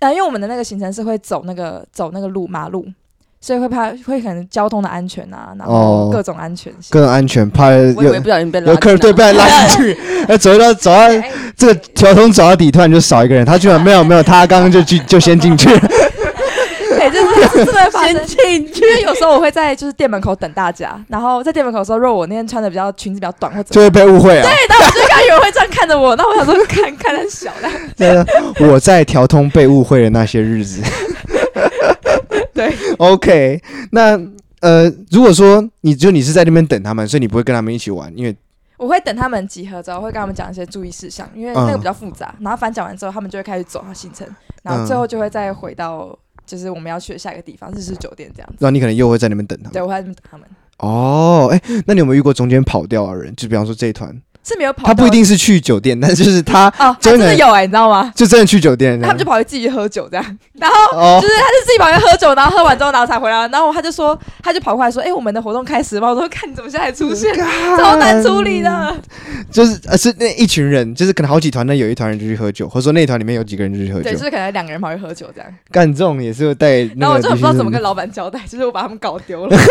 [0.00, 2.86] 啊，因为我们的那个行程是会走那个走那个路马路。
[3.42, 9.98] 所以会怕会可能交通的安全啊，然后各种安全性，各种安全怕有我以为不小心被拉有客人对被拉进去，
[10.28, 11.08] 那 走到走到
[11.56, 15.80] 这个条通走到底，突然就少一个人，他居然没有没有，他刚刚就进就先进去了。
[17.00, 18.36] 哎，就是真的会发生进
[18.74, 24.42] 去，因为有时候我会在就是店门口等大家，然后在店门口的时候，如果我那天穿的比较裙子比较短或者就会被误会啊。
[24.42, 27.70] 对，然后我就看有人会这样看着我，那我想说看看很小的。
[28.54, 30.82] 对，我在调通被误会的那些日子。
[32.60, 34.20] 对， OK，那
[34.60, 38.36] 呃，如果说你就你是在那边等他们，所以你不会跟他们一起玩，因为
[38.76, 42.34] 我会等他们集合之后，会跟他们讲一些注意事项，因为那个比较复杂。
[42.38, 44.28] 嗯、然后反正讲完之后，他们就会开始走行程，
[44.62, 48.56] 然后最后就会再回到就是我们要去的下一个地方，日式酒店这样子。
[48.60, 50.46] 那你可能又会在那边等他们，对，我会在那边等他们。
[50.78, 53.34] 哦，哎、欸，那你有没有遇过中间跑掉的人？
[53.36, 54.20] 就比方说这一团。
[54.42, 58.12] 是没有跑，他不一定是去酒店， 但就是他哦，真的有哎，你知道吗？
[58.14, 66.08] 就真的去酒店，他们就跑去自己喝酒这样，然后就是他就自己跑去喝酒，然后喝完之后然后才回来，然后他就说，他就跑过来说，哎，我们的活动开始了吗？
[66.08, 67.34] 我说看你怎么现在出现，
[67.78, 68.96] 超难处理的。
[69.50, 75.50] 就是呃是那一群人，就是可能好几团，那有一团人就去喝酒，或者说那一团里面有几个人就去喝酒，对，就是可能两个人跑去喝酒这样。
[75.70, 79.64] 干这种也是会带，然后我就不知道怎么跟老板交代，就是我把他们搞丢了， 喝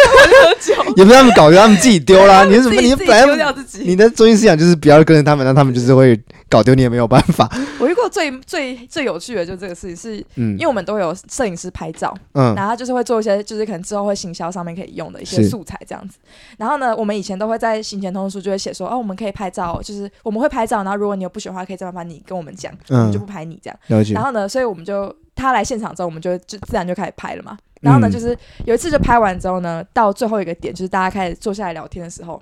[0.62, 2.44] 酒也不是他们搞丢，他们自己丢啦。
[2.44, 2.82] 你是什么？
[2.82, 5.46] 你本来你的中心思想就是不要跟着他们。
[5.46, 7.50] 那他们就是会搞丢你，也没有办法。
[7.80, 16.20] 我遇过最最最有趣的，就是这个事情，是因为我们都有摄影师拍照，嗯，然后他就是会做一些，就是可能之后会行销上面可以用的一些素材这样子。
[16.58, 24.06] 然后呢，我们以前都会在行前通知书就会写说，哦，我们可以拍照，就是我们会拍照，然后如果你有不喜欢的话，可以再麻烦你跟我们讲，我们就不拍你这样。
[24.14, 27.58] 然后呢，所以我们就他来现场之后，我们就就自然就开始拍了嘛。
[27.82, 32.42] 然后呢，就是有一次就拍完之后呢，到最后一个点，就是大家开始坐下来聊天的时候。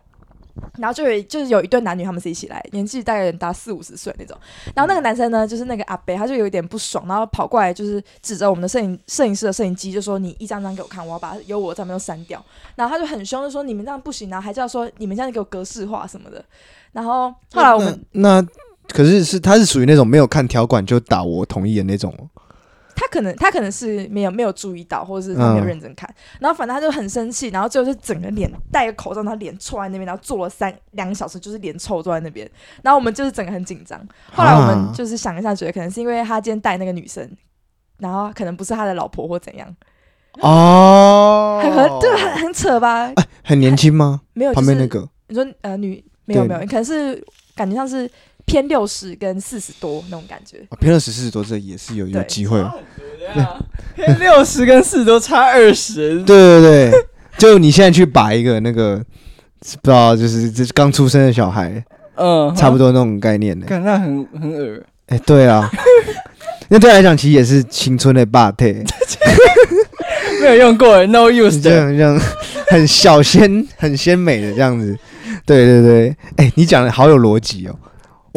[0.78, 4.38] 然后就有就是有一对男女，他们是一起来，年纪大概达四五十岁那种。
[4.76, 12.44] 然后那个男生呢，就是那个阿伯，他就有一点不爽，然后跑过来就是指着我们的摄影摄影师的摄影机，就说：“你一张张给我看，我要把有我的照片都删掉。”
[12.76, 16.44] 然后他就很凶，就说：“你们这样不行，然后还叫说你们这样给我格式化什么的。”
[16.94, 18.46] 然后后来我们，那
[18.90, 22.14] 可是是他是属于那种没有看条款就打我同意的那种。
[23.00, 32.50] 他可能他可能是没有没有注意到，或者是他没有认真看，嗯、然后反正他就很生气，然后最后就整个脸戴个口罩，他脸臭在那边，然后坐了三两个小时，就是脸臭坐在那边，
[32.82, 34.00] 然后我们就是整个很紧张。
[34.34, 37.30] 后来我们就是想一下，觉得可能是因为他今天带那个女生，
[38.00, 39.76] 然后可能不是他的老婆或怎样。
[40.42, 43.12] 哦，很很对，很很扯吧？
[43.16, 44.22] 欸、很年轻吗？
[44.34, 47.24] 没有，旁边那个你说呃女没有没有，可能是
[47.56, 48.10] 感觉像是。
[48.48, 52.64] 偏六十跟四十多那种感觉，啊、偏六十四十多这也是有有机会。
[53.94, 57.06] 偏六十跟四十多差二十，对对对，
[57.38, 59.04] 就你现在去把一个那个
[59.60, 61.84] 不知道就是这刚出生的小孩，
[62.16, 64.82] 嗯，差不多那种概念的，感觉很很恶。
[65.08, 65.70] 哎、欸，对啊，
[66.70, 68.74] 那对来讲其实也是青春的霸体，
[70.40, 72.18] 没有用过，no use，这样这样
[72.70, 74.98] 很小鲜很鲜美的这样子，
[75.46, 77.78] 对对对，哎、欸，你讲的好有逻辑哦。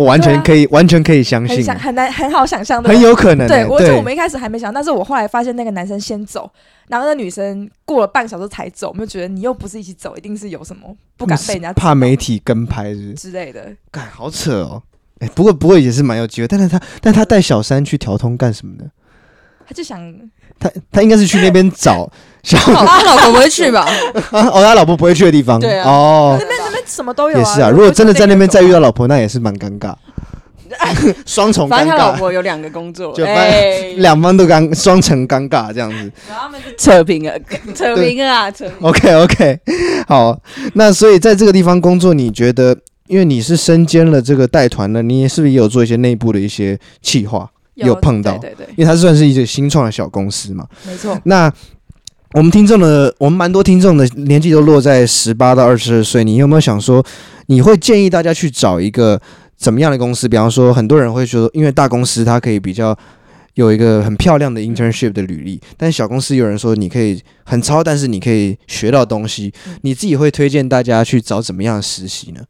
[0.01, 3.47] 我完全可以，啊、完全可以相信，很，很难，很好想象的，很有可能。
[3.47, 6.51] 对，我就我们一开始还没想，但是我后来发现那个男生先走，
[6.89, 13.71] 然后那女生过了半小时才走，我们就觉得你又不是一起走，一定是有什么不敢被人家怕媒体跟拍是是之类的。
[13.91, 14.83] 干，好扯哦！
[15.19, 18.91] 哎、欸，不过不过也是蛮有机会，但是他但他带小三去调通干什么呢？
[19.67, 20.01] 他就想
[20.59, 22.11] 他他应该是去那边找
[22.43, 23.87] 小他老婆不会去吧？
[24.33, 26.81] 哦，他老婆不会去的地方，对啊，哦，那边那边。
[26.91, 29.95] 什么都有、啊、也是啊，如果真的在那边再遇到老婆，那也是蛮尴尬，
[31.25, 31.77] 双重尴尬。
[31.77, 33.25] 反正他老婆有两个工作，就
[33.99, 36.13] 两方都尴双层尴尬这样子。
[36.29, 37.39] 然后他们是扯平了，
[37.77, 38.69] 扯平啊， 扯。
[38.81, 39.61] OK OK，
[40.09, 40.37] 好，
[40.75, 42.77] 那所以在这个地方工作，你觉得，
[43.07, 47.49] 因为你是身兼了这个带团的，你是不是也有做一些内部的一些企划？
[47.75, 50.67] 有，有碰到，对对对，因为它算是一个新创的小公司嘛。
[50.85, 51.17] 没错。
[51.23, 51.51] 那
[52.33, 56.23] 我们听众的，我们蛮多听众的年纪都落在十八到二十二岁。
[56.23, 57.05] 你有没有想说，
[57.47, 59.21] 你会建议大家去找一个
[59.57, 60.29] 怎么样的公司？
[60.29, 62.97] 比方说，很多人会说，因为大公司它可以比较
[63.55, 69.53] 有一个很漂亮的 internship 的履历，但小公司有人说你可以很糙，但是你可以学到东西。
[69.81, 72.43] 你自己会推荐大家去找怎么样的实习呢？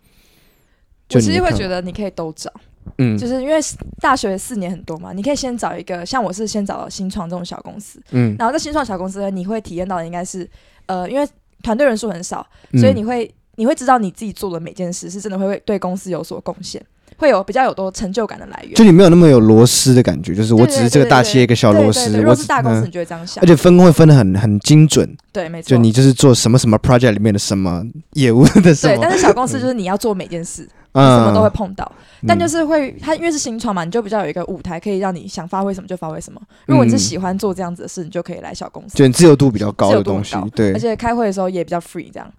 [1.15, 2.53] 我其实会觉得你可以都找。
[2.99, 3.55] 嗯，就是因为
[4.01, 10.49] 大学四年很多嘛，你可以先找一个，像我是先找到新创这种小公司，嗯，然后在新创小公司呢，你会体验到的应该是，
[10.87, 11.27] 呃，因为
[11.63, 12.47] 团队人数很少，
[12.79, 16.83] 所以你会你会知道你自己做的每件事是真的会对公司有所贡献，
[17.17, 18.75] 会有比较有多成就感的来源。
[18.75, 22.17] 就你没有那么有螺丝的感觉，就是我只是这个大企业一个小螺丝。
[22.17, 25.15] 如果是大公司，你就会这样想，而且分工会分的很很精准。
[25.33, 25.69] 对，没错。
[25.69, 28.95] 就你就是做什么什么 project 里面的什么业务的什么。
[28.95, 30.69] 对，但是小公司就是你要做每件事。
[30.93, 31.91] 你什么都会碰到，
[32.23, 36.41] 嗯、但就是会，它因为是新创嘛，你就比较有一个舞台，可以让你想发挥什么就发挥什么。
[36.67, 40.73] 如果你是喜欢做这样子的事，你就可以来小公司，就自由度比较高的东西，对。
[40.73, 42.33] 而且开会的时候也比较 free 这样。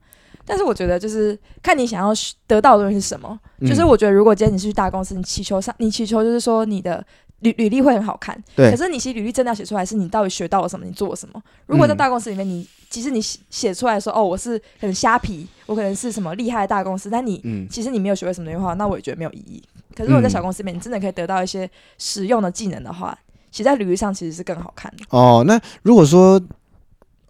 [0.45, 2.11] 但是我觉得就是看你想要
[2.47, 3.39] 得到的东西是什么。
[3.61, 7.05] 就是我觉得如果今天你是去大公司，你祈求上，你祈求就是说你的。
[7.41, 8.71] 履履历会很好看，对。
[8.71, 11.41] 可是你其实履历真的要写出来，是你到底学到了什么，你做了什么。
[11.67, 19.61] 如果在大公司里面，你其实你写写出来说，哦，我是很虾皮，我可能是什么厉害的大公司，但你、嗯、其实你没有学会什么的话，那我也觉得没有意义。
[19.95, 23.17] 可是如果在小公司里面，你真的可以得到一些实用的技能的话，
[23.51, 25.05] 写在履历上其实是更好看的。
[25.09, 26.41] 哦，那如果说。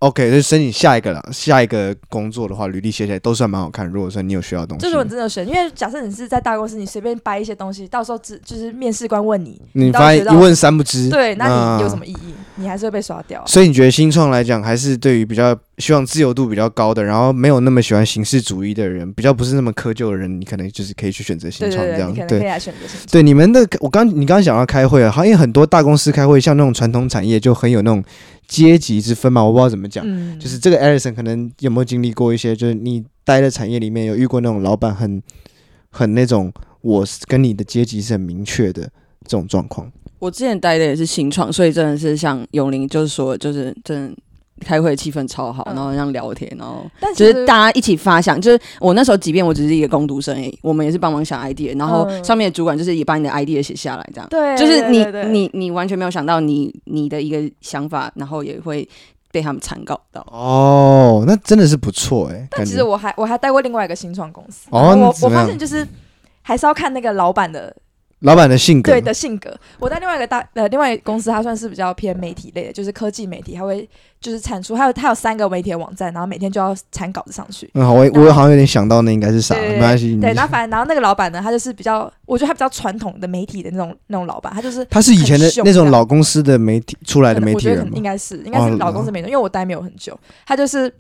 [0.02, 1.24] OK，就申请下一个了。
[1.32, 3.88] 下一个工作的话，履历写起来都算蛮好看。
[3.88, 12.18] 如果说你有需要东西，这是我真的选，因为假设你是在大公司，你随便掰一些东西，到时候只就是面试官问你，你发现一问三不知，对，那你有什么意义？
[12.30, 13.44] 嗯、你还是会被刷掉。
[13.46, 22.12] 所以你觉得新创来讲，还是对于比较希望自由度比较高的，然后没有那么喜欢形式主义的人，比较不是那么苛求的人，你可能就是可以去选择新创这样。
[22.12, 23.08] 对，可以来选择新创。
[23.12, 28.04] 对，你们的我刚你刚刚讲到开会啊，好像很多大公司开会，像那种传统产业就很有那种。
[28.52, 35.24] 阶级之分嘛，我不知道怎么讲，嗯、就是这个 Alison 可能有没有经历过一些，就是你待的产业里面有遇过那种老板很
[35.90, 38.82] 很那种，我跟你的阶级是很明确的
[39.24, 39.90] 这种状况。
[40.20, 44.18] 我之前待的也是新创，所以真的是像永林就是说，就是真的。
[44.66, 48.40] 开会气氛超好，然后这样聊天，然后就是大家一起发想。
[48.40, 54.28] 就是我那时候，即便我只是一个工读生，我们也是帮忙想 idea，然后上面的主管就是也把你的 idea 写下来，这样。
[54.30, 58.88] 对，就是你你你完全没有想到你你的一个想法，然后也会
[59.32, 60.22] 被他们参考到。
[60.32, 62.48] 哦，那真的是不错哎。
[62.52, 64.68] 但其实我还我还待过另外一个新创公司。
[64.70, 65.88] 哦，我我发现就是
[66.42, 67.76] 还是要看那个老板的
[68.22, 69.56] 老板的性格，对的性格。
[69.80, 73.88] 我在另外一个大呃，另外一个公司，它算是比较偏媒体类的，就是科技媒体，它会
[74.20, 77.70] 就是产出，它有它有三个媒体的网站，然后每天就要产稿子上去。
[77.74, 80.16] 嗯，好，我我好像有点想到那应该是啥，没关系。
[80.20, 87.94] 对，然后反正然后那个老板呢，他就是比较，我觉得他比较传统的媒体的那种那种老板，他就是他是以前的那种老公司的媒体出来的媒体人吗？
[87.96, 90.94] 应该是应该是老公司媒体，因为我待没有很久，他就是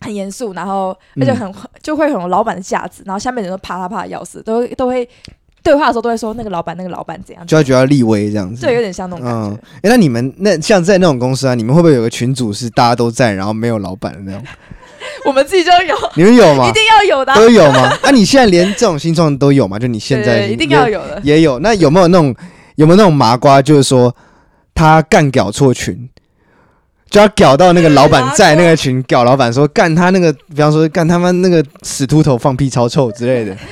[0.00, 1.50] 很严肃，然后而且很
[1.82, 5.08] 就会很有老板的架子，然后下面人都怕他怕的要死，都都会。
[5.62, 9.56] 对话的时候都会说那个老板，那个老板怎样，就要觉得立威这样子，对，有点像那种感觉。
[9.76, 14.42] 哎、嗯，那你们那像在那种公司啊，你们会不会有个群组是大家都在，然后没有老板的那种？
[15.26, 16.68] 我们自己就有，你们有吗？
[16.68, 17.92] 一定要有的、啊，都有吗？
[18.02, 19.78] 那、啊、你现在连这种新创都有吗？
[19.78, 21.58] 就你现在一定要有的，也有。
[21.58, 22.34] 那有没有那种
[22.76, 24.14] 有没有那种麻瓜，就是说
[24.74, 26.08] 他干屌错群，
[27.10, 33.56] 就要屌到那个老板在那个群屌老板说干他那个，比方说干他妈那个死秃头放屁超臭之类的。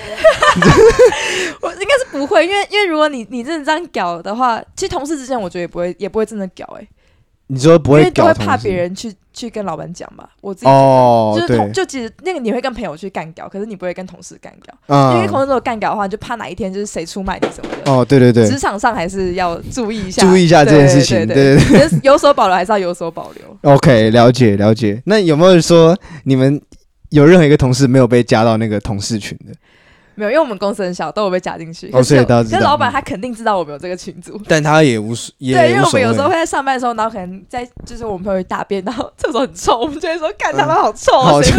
[2.12, 6.88] 不会，因为因为如果你你真的这样搞的话，其实同事之间我觉得也不会也不会真的搞哎、欸。
[7.52, 10.30] 你说不会，因为都会怕别人去去跟老板讲吧。
[10.40, 17.90] 我自己哦，就是同就其实那个你会跟朋友去干搞，可是你不会跟同事干搞，嗯、因为同事如果干搞的话，就怕哪一天就是谁出卖你什么的。
[17.90, 23.72] 哦，对对对，职场上还是要注意一下，注意一下这件事情，对对对，对，有所保留还是要有所保留。
[23.74, 25.02] OK，了解了解。
[25.06, 26.60] 那有没有说你们
[27.08, 29.52] 有任何一个同事没有被加到那个同事群的？
[30.20, 31.90] 没有，因为我们公司很小，都有被加进去。
[31.92, 41.52] 哦，所以大家老板他肯定知道我们有这个群组， 但他也无所也对，因为我们有时候会在上班的时候，然后可能在就是我们朋友大便，然后厕所很臭，我们就会说：“干他妈好臭， 好臭！”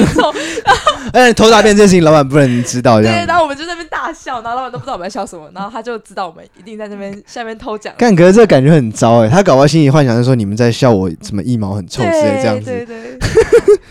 [1.13, 3.01] 哎，偷大便这件事情，老板不能知道。
[3.01, 7.93] 对，然后我们就在那边大笑，然后老板都不知道我们在笑什么，然后他就知道我们一定在那边下面偷讲。
[7.97, 12.65] 干，可是这个感觉很糟哎，他搞不好心里幻想是说你们在笑我什么一毛很臭之类这样子。
[12.65, 13.17] 对对。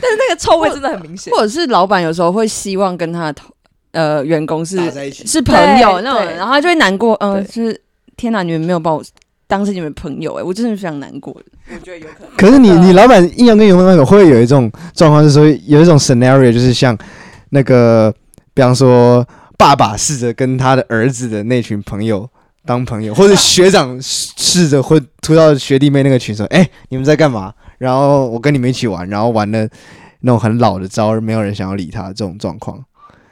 [0.03, 3.51] 但是那个臭味真的很明显，或者是老板有时候会希望跟他的同。
[3.93, 4.77] 呃，员工是
[5.13, 7.81] 是朋友那种，然后他就会难过，嗯，就是
[8.17, 9.03] 天哪，你们没有把我
[9.47, 11.45] 当成你们朋友，哎，我真的非常难过的。
[11.75, 12.37] 我觉得有可能。
[12.37, 16.97] 可是你你老板硬要跟员工有会有一种状况，是说有一种 scenario，就是像
[17.51, 18.15] 那个，
[18.55, 19.27] 比方说
[19.59, 22.29] 爸爸试着跟他的儿子的那群朋友
[22.65, 27.53] 当朋友， 或者学长试着会突到学弟妹那个群说，哎，你们在干嘛？
[27.79, 29.69] 然后我跟你们一起玩，然后玩的
[30.21, 32.79] 那种很老的招，没有人想要理他这种状况。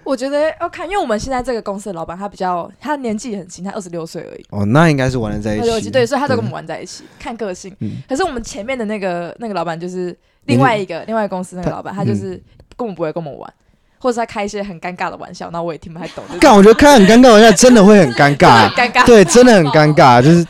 [0.08, 4.44] 我觉得要看，因为我们现在这个公司的老板他比较，他年纪很轻，他二十六岁而已。
[4.48, 5.90] 哦，那应该是玩得在一起。
[5.90, 7.70] 对，所以他都跟我们玩在一起，看个性。
[8.08, 10.16] 可是我们前面的那个那个老板就是
[10.46, 12.42] 另外一个另外一个公司那个老板，他就是
[12.74, 13.52] 根本不会跟我们玩，
[13.98, 16.24] 或者他开一些很尴尬的玩笑，那我也听不太懂。
[16.40, 19.04] 干，我觉得开很尴尬玩笑真的会很尴尬，尴尬。
[19.04, 20.42] 对，真的很尴尬，就是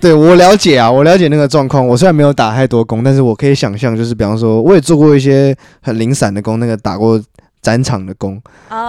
[0.00, 1.86] 对我了解啊，我了解那个状况。
[1.86, 7.22] 我虽然没有打太多工，但是我可以想象，就是比方说，我也做过一些很零散的工，那个打过。
[7.64, 8.38] 展场的工，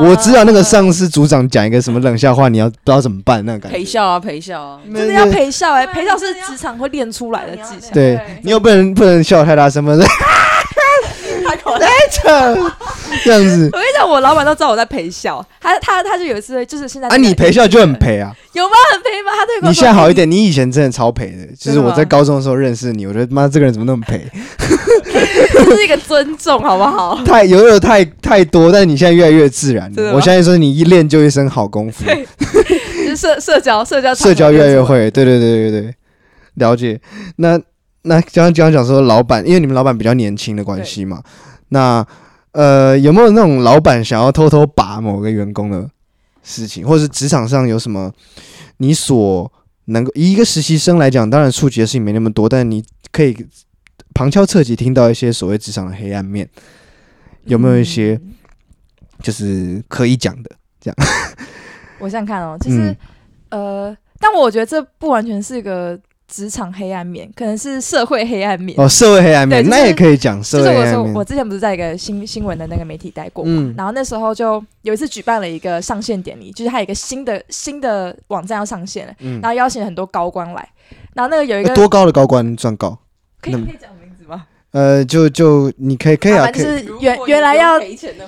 [0.02, 3.78] 我知道那个上司组长讲一个什么冷笑话，你要不知道怎么办，那个感觉。
[3.78, 7.94] 陪笑啊，陪笑啊，真的要陪笑哎，陪笑是职场会练出来的技巧。
[7.94, 10.02] 对，你又不能不能笑太大声，不是？
[12.12, 13.70] 这样子。
[13.74, 18.76] 我跟你讲，我老板都知道我在陪笑，他他他就有一次就是现在啊，你陪笑就很陪啊，有吗？
[18.92, 19.32] 很陪吗？
[19.38, 24.26] 他对你现在好一点，你以前真的超陪的，就是我在高中的时候认识你，我觉得妈这个人怎么那么陪。
[25.54, 27.20] 这是一个尊重，好不好？
[27.26, 29.92] 太有有太太多，但是你现在越来越自然。
[30.14, 32.04] 我相信说你一练就一身好功夫。
[32.06, 35.10] 就是 社社交社交社交越来越会。
[35.12, 35.96] 对对对对对，
[36.56, 37.00] 了解。
[37.38, 37.58] 那
[38.04, 41.22] 那刚刚讲讲说老板，因为你们老板比较年轻的关系嘛。
[41.70, 42.06] 那
[42.52, 45.90] 呃，有没有那种老板想要偷偷把某个员工的
[46.44, 48.12] 事情，或者是职场上有什么
[48.78, 49.52] 你所
[49.86, 53.48] 能够以一个实习生来讲，当然触及的事情没那么多，但你可以。
[54.14, 56.50] 旁敲侧击听到一些所谓职场的黑暗面，
[57.44, 58.18] 有没有一些
[59.22, 60.50] 就是可以讲的？
[60.80, 60.96] 这样，
[62.00, 62.96] 我想看哦，其实、
[63.50, 68.80] 嗯、呃，但我觉得这不完全是一个职场黑暗面，可能是社会黑暗面。
[68.80, 70.64] 哦，社会黑暗面，就是、那也可以讲社会。
[70.64, 80.68] 就是我说，我之前不是在一个新新闻的那个媒体待过嘛，嗯、然后那时候就有一次举办了一个上线典礼，就是他有一个新的新的网站要上线了，嗯、然后邀请很多高官来，
[81.14, 82.98] 然后那个有一个多高的高官算高？
[83.40, 84.46] 可以可以讲名字吗。
[84.72, 87.80] 呃，就就你可以可以啊，就是原原来要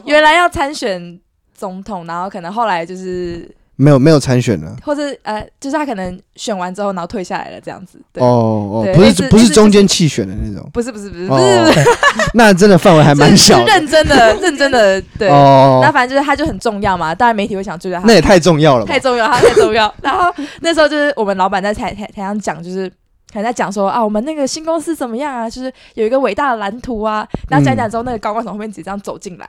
[0.06, 1.20] 原来要参选
[1.54, 8.00] 总统，然后可能后来就是没有没有参选了，或者呃，就是他可能选完之后，然后退下来了这样子。
[8.16, 11.86] 哦哦，不是不是中间弃选的那种，不是不是不是不是，
[12.34, 15.30] 那真的范围还蛮小，认真的 认真的对。
[15.30, 19.94] 哦，那反正就是他就很重要嘛，当然媒体会想追他，那也太重要了，太重要，他太重要。
[20.02, 22.92] 然后那时候就是我们老板在台台台上讲，就是。
[23.30, 25.50] 可能在讲说啊，我们那个新公司怎么样啊？
[25.50, 27.28] 就是有一个伟大的蓝图啊。
[27.50, 29.46] 然后讲讲之后，那个高官从后面直接这样走进来，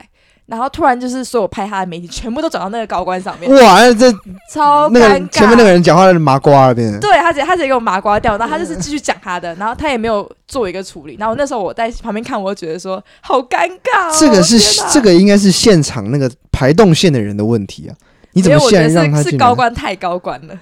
[0.49, 4.11] 然后突然就是所有拍他的媒体全部都转到那个高官上面，哇，这
[4.51, 14.17] 超那个前面那个人讲话的麻瓜那边，对他直接他直接给我麻瓜掉，然后他就是继续讲他的，然后他也没有做一个处理，然后那时候我在旁边看，我就觉得说好尴尬、哦。
[14.19, 14.59] 这个是
[14.91, 17.93] 这个应该是现场那个排动线的人的问题啊，
[18.33, 20.55] 你怎么现在让他是高官太高官了？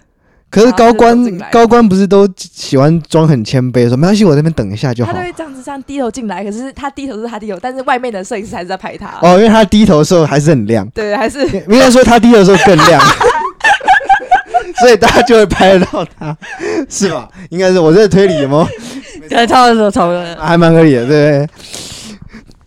[0.50, 5.12] 可是高官高官不是都喜欢装很谦卑，说没关系，我在那边等一下就好。
[5.12, 9.20] 他都会这样子这样低头进来，可是他低头是他低头，但是外面的摄影师还是在拍他。
[9.22, 10.88] 哦，因为他低头的时候还是很亮。
[10.96, 13.02] 对，还是应该说他低头的时候更亮，
[14.80, 16.36] 所以大家就会拍得到他，
[16.90, 17.28] 是吧？
[17.50, 18.68] 应该是我这个推理有没有？
[19.30, 21.48] 在抄的时候抄的，还蛮合理的，对。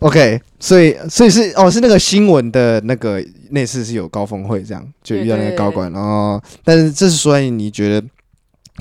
[0.01, 8.07] OK，所以所以是哦，是那个新闻的那个那次是有高峰会，这样就遇到那个高官，然后但是这是所以你觉得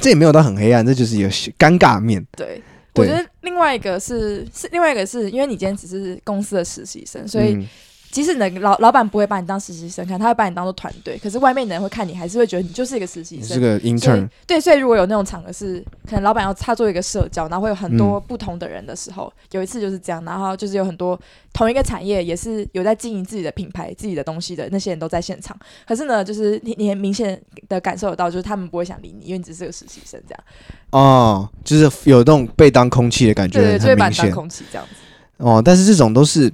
[0.00, 2.26] 这也没有到很黑暗，这就是有尴尬面。
[2.36, 2.62] 对，
[2.92, 7.66] 对我觉得另外一个是是另外一个是因为你今天只是公司的实习生，所以。
[8.10, 11.16] 嗯即使你的老老板不会把你当实习生看，他会把你当做团队。
[11.22, 14.28] 可是外面的人会看你，还是会觉得你就是一个实习生，是个 intern。
[14.48, 21.16] 对，所以如果有那种场合是，可能老板要他做一个社交，然后会有很多不同的人的时候，嗯、有一次就是这样，然后就是有很多
[21.52, 25.56] 同一个产业也是有在经营自己的品牌、自己的东西的那些人都在现场。
[25.86, 30.44] 可是呢，就是你你很明显的感受得到，就是他们不会想理你，因为你只是个实习生这样。
[30.90, 34.94] 哦，就是有那种被当空气的感觉，对，对，对，就会把你当空气这样子。
[35.36, 36.52] 哦，但是这种都是。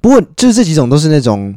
[0.00, 1.54] 不过，就是这几种都是那种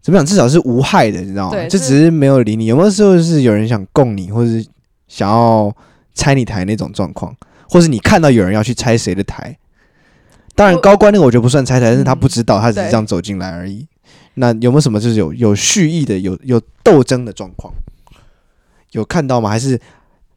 [0.00, 1.56] 怎么讲，至少是无害的，你知道吗？
[1.56, 2.66] 对就只是没有理你。
[2.66, 4.64] 有没有时候是有人想供你，或者是
[5.08, 5.74] 想要
[6.14, 7.34] 拆你台那种状况，
[7.68, 9.58] 或是你看到有人要去拆谁的台？
[10.54, 13.86] 当然，高官那个我觉得不算拆台，但是他不知道，他只是这样走进来而已。
[14.34, 17.72] 那有没有什么就是有有蓄意的、有有斗争的状况？
[18.92, 19.48] 有看到吗？
[19.50, 19.80] 还是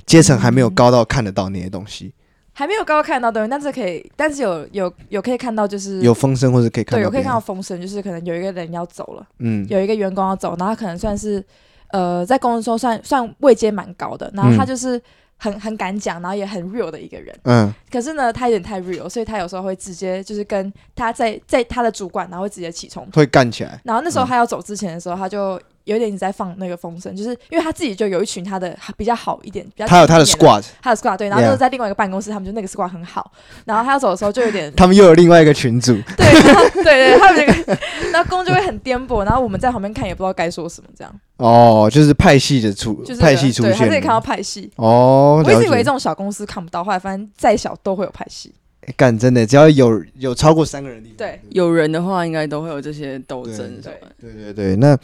[0.05, 2.13] 阶层还没有高到看得到那些东西？
[2.53, 11.43] 还没有刚刚看到东西，但是可以，但是有有有可以看到，就是有风声或者可以看到，对，有可以看到风声，就是可能有一个人要走了，嗯，有一个员工要走，然后他可能算是
[11.89, 15.01] 呃在公司中算算位阶蛮高的，然后他就是
[15.37, 25.59] 很很敢讲，然后也很 real 的一个人，嗯，可是呢他有点太 real，所以他有时候会直接就是跟他在在他的主管，然后会直接起冲突，会干起来，然后那时候他要走之前的时候，他就。
[25.85, 33.31] 有点你在放那个风声，就是因为他自己就有一群他的比较好一点，比较他有他的 squad，他的 squad 对，然后就是在另外一个办公室，他们就那个 squad 很好，
[33.65, 37.77] 然后他要走的时候就有点， 他们又有另外一个群组， 对，然后对对，他们那个，
[38.11, 41.13] 然后工就会很颠簸，然后我们在旁边看也不知道该说什么这样。
[41.37, 44.71] 哦，就是派系的出，就是派系出现，还可以看到派系。
[44.77, 48.53] 哦，我一直以为这种小公司看不到，后来反正再小都会有派系。
[48.95, 54.97] 干真的，只要有有超过三个人地方，对，有人的话应该都会有这些斗争，对，对对对，那。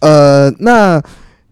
[0.00, 1.02] 呃，那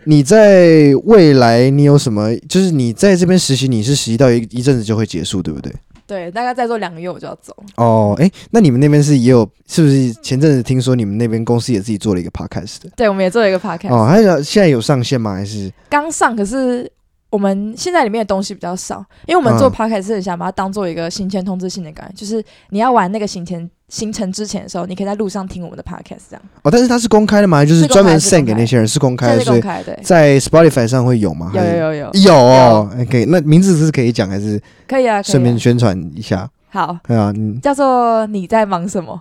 [0.05, 2.37] 你在未来你有什么？
[2.49, 5.73] 就是你在这边实习，你是实习到一一阵子就会结束，对不对？
[6.07, 7.57] 对，大概再做两个月我就要走。
[7.77, 12.91] 哦，哎，那你们那边是也有，是不是前阵子听说你们那边公司也自己做了一个 podcast 的？
[12.95, 13.95] 对，我们也做了一个 podcast。
[13.95, 15.33] 哦，还有现在有上线吗？
[15.33, 16.37] 还是刚上？
[16.37, 16.91] 可是
[17.33, 23.69] 我们现在里面的东西比较少，因为我们做 podcast 是很想把它当做一个行前通知性的感觉，就是你要玩那个行前。
[23.89, 26.43] 行程之前的时候，你可以在路上听我们的 podcast，这样。
[26.63, 27.63] 哦，但是它是公开的吗？
[27.63, 29.61] 就是专门 send 给那些人，是公开的，所以
[30.03, 31.53] 在 Spotify 上会有吗？
[31.55, 32.91] 有有有有。
[33.03, 34.59] OK，那名字是可以讲还是？
[34.89, 36.49] 可以啊，顺便宣传一下。
[36.71, 37.31] 好，对啊，
[37.63, 39.21] 叫做你在忙什么？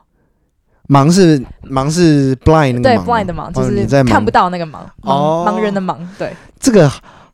[0.88, 5.97] 忙是忙是 blind 那个对 blind 的忙，就是在看不到那个忙哦，盲人的盲。
[6.18, 6.89] 对，这个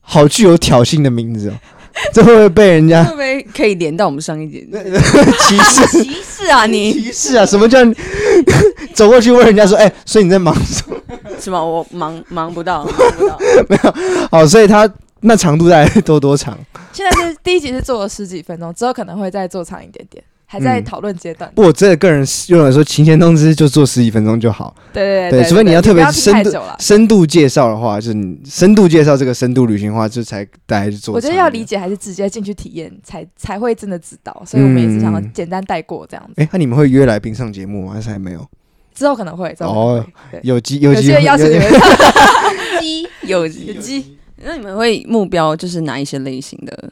[0.09, 1.53] 好具有挑衅的名字哦。
[2.13, 3.03] 这会不会被人家？
[3.03, 4.63] 会不会可以连到我们上一节？
[4.69, 6.93] 歧视 歧视啊你！
[6.93, 7.43] 歧视啊！
[7.43, 7.79] 什么叫
[8.93, 10.95] 走过去问人家说：“哎、欸，所以你在忙什么？”
[11.41, 11.63] 是吗？
[11.63, 13.39] 我忙忙不到，忙不到。
[13.67, 13.93] 没有。
[14.29, 14.87] 好，所以他
[15.21, 16.55] 那长度大概多多长？
[16.93, 20.23] 现在是第一集是做了十几分钟，之后可能会再做长一点点。
[20.49, 21.51] 还在讨论阶段。
[21.53, 24.73] 不，我真的个人用来说，行前通知就做十几分钟就好。
[24.93, 31.13] 对对对，除非你要特别深度深度介绍的话，就是你深度介绍这个深度旅行的话，就才大家去做。
[31.13, 34.41] 我觉得要理解还是直接进去体验，才才会真的知道。
[34.45, 36.33] 所以我们也是想要简单带过这样子。
[36.37, 37.93] 哎，那你们会约来宾上节目吗？
[37.93, 38.47] 还是还没有？
[38.95, 39.53] 之后可能会。
[39.59, 40.03] 哦，
[40.43, 41.67] 有机有机会邀请你们。
[43.27, 44.17] 有机有机。
[44.45, 46.89] 那你们会目标就是哪一些类型的？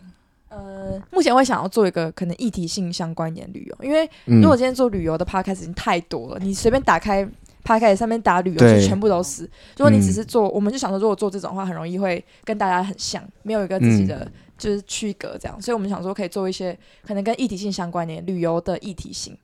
[0.86, 7.28] 呃，目前会想要做一个可能议题性相关一点旅游，因为如果今天做旅游的 podcast 已经太多了，嗯、你随便打开
[7.64, 9.44] podcast 上面打旅游就全部都是。
[9.78, 19.36] 如果你只是做，嗯、我们就想说，如果做这种的话，很容易会跟大家很像，没有一个自己的就是区隔这样，嗯、所以我们想说可以做一些可能跟议题性相关联旅游的议题性。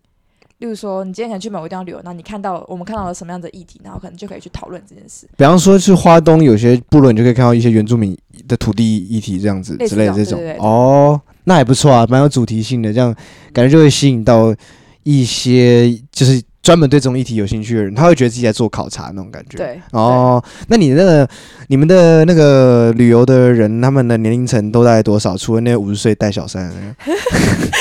[0.62, 5.26] 例如说，你今天可能去某个地方旅游，那你看到我们看到了什么样的议题，然后可能就可以去讨论这件事。
[5.36, 8.16] 比方说，去花东有些部落，你就可以看到一些原住民
[8.48, 10.40] 的土地议题这样子之类的这种。
[10.60, 13.14] 哦，那还不错啊，蛮有主题性的，这样
[13.52, 14.56] 感觉就会吸引到
[15.02, 19.58] 一些就是专门对这种议题有兴趣的人，他会觉得自己在做考察那种感觉。
[19.58, 21.28] 对，哦，那你那个
[21.70, 25.36] 你们的那个旅游的人，他们的年龄层都大概多少？
[25.36, 26.72] 除了那五十岁带小三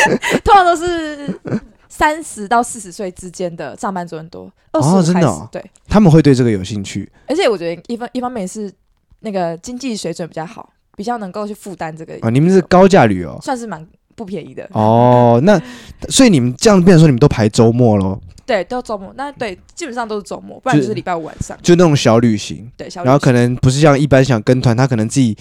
[0.43, 1.39] 通常都是
[2.01, 4.51] 三十到四十岁之间的上班族很多。
[4.73, 7.07] 哦，真的、哦，对，他们会对这个有兴趣。
[7.27, 8.73] 而且我觉得一方一方面是
[9.19, 12.17] 那个经济水准比较好，比较能够去负担这个。
[12.23, 14.67] 啊，你们是高价旅游，算是蛮不便宜的。
[14.73, 15.61] 哦，那
[16.09, 18.19] 所以你们这样变成说，你们都排周末喽？
[18.47, 19.13] 对，都周末。
[19.15, 21.55] 那对，基本上都是周末，不然就是礼拜五晚上。
[21.61, 22.67] 就那种小旅行。
[22.79, 23.11] 对，小旅行。
[23.11, 25.37] 然后可能不是像一般想跟团，他可能自己。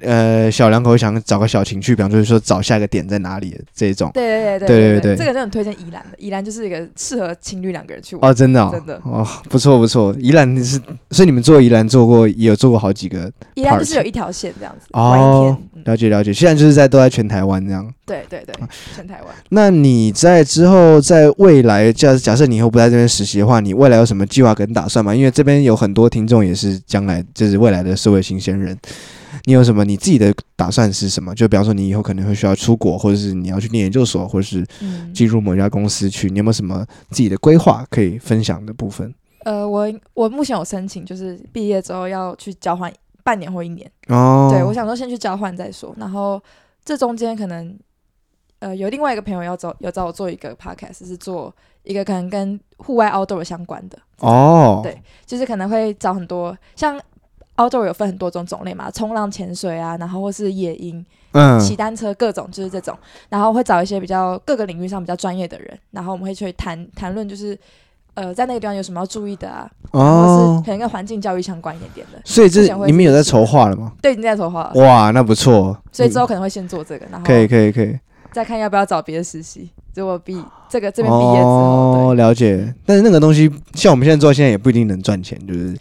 [0.00, 4.10] 呃，小两口想找个小情趣，比方就是说找下一个点在哪里这种。
[4.14, 6.16] 对对对对对对，这个就很推荐宜兰的。
[6.18, 8.30] 宜兰就是一个适合情侣两个人去玩。
[8.30, 10.14] 哦，真的哦，真的哦，不错不错。
[10.18, 10.80] 宜兰是，
[11.10, 13.30] 所以你们做宜兰做过，也有做过好几个。
[13.54, 14.86] 宜兰就是有一条线这样子。
[14.92, 16.32] 哦，了解了解。
[16.32, 17.88] 现在就是在都在全台湾这样。
[18.06, 18.54] 对对对，
[18.94, 19.34] 全台湾。
[19.48, 25.14] 那你在之后，在未来，假假设你以后不在这边实习的话，你未来有什么计划跟打算吗？
[25.14, 28.78] 因为这边有很多听众也是将来就是未来的社会新鲜人。
[29.44, 29.84] 你有什么？
[29.84, 31.34] 你自己的打算是什么？
[31.34, 34.66] 就比方说，你以后可能会需要出国，或者是你要去念研究所，或者是
[35.12, 36.30] 进入某家公司去。
[36.30, 39.14] 你有没有什么自己的规划可以分享的部分？
[39.44, 42.90] 呃，我我目前有申请，就是毕业之后要去交换
[43.22, 43.90] 半年或一年。
[44.08, 45.94] 哦，对，我想说先去交换再说。
[45.98, 46.42] 然后
[46.84, 47.78] 这中间可能
[48.60, 53.98] 呃有另外一个朋友要找，要找我做一个 podcast，是做一个可能跟户外 outdoor 相关的。
[54.20, 56.98] 哦，对，就是可能会找很多像。
[57.56, 62.96] Outdoor 有分很多种种类嘛，冲浪、潜水啊，然后或是野营、嗯，骑单车，各种就是这种。
[63.28, 67.56] 然后会找一些比较各个领域上比较专业的人，然后我们会去谈谈论，就是
[68.14, 70.00] 呃，在那个地方有什么要注意的啊，哦，
[70.50, 72.20] 或是可能跟环境教育相关一点点的。
[72.24, 73.92] 所以这你们有在筹划了吗？
[74.02, 74.72] 对，已经在筹划了。
[74.74, 75.76] 哇，那不错。
[75.92, 77.96] 所以之后可能会先做这个，然后可以可以可以，
[78.32, 79.70] 再看要不要找别的实习。
[79.94, 82.74] 如果毕这个这边毕业之后，哦，了解。
[82.84, 85.76] 但是那个东西像我们现在做，现在也不一定能赚钱，就是。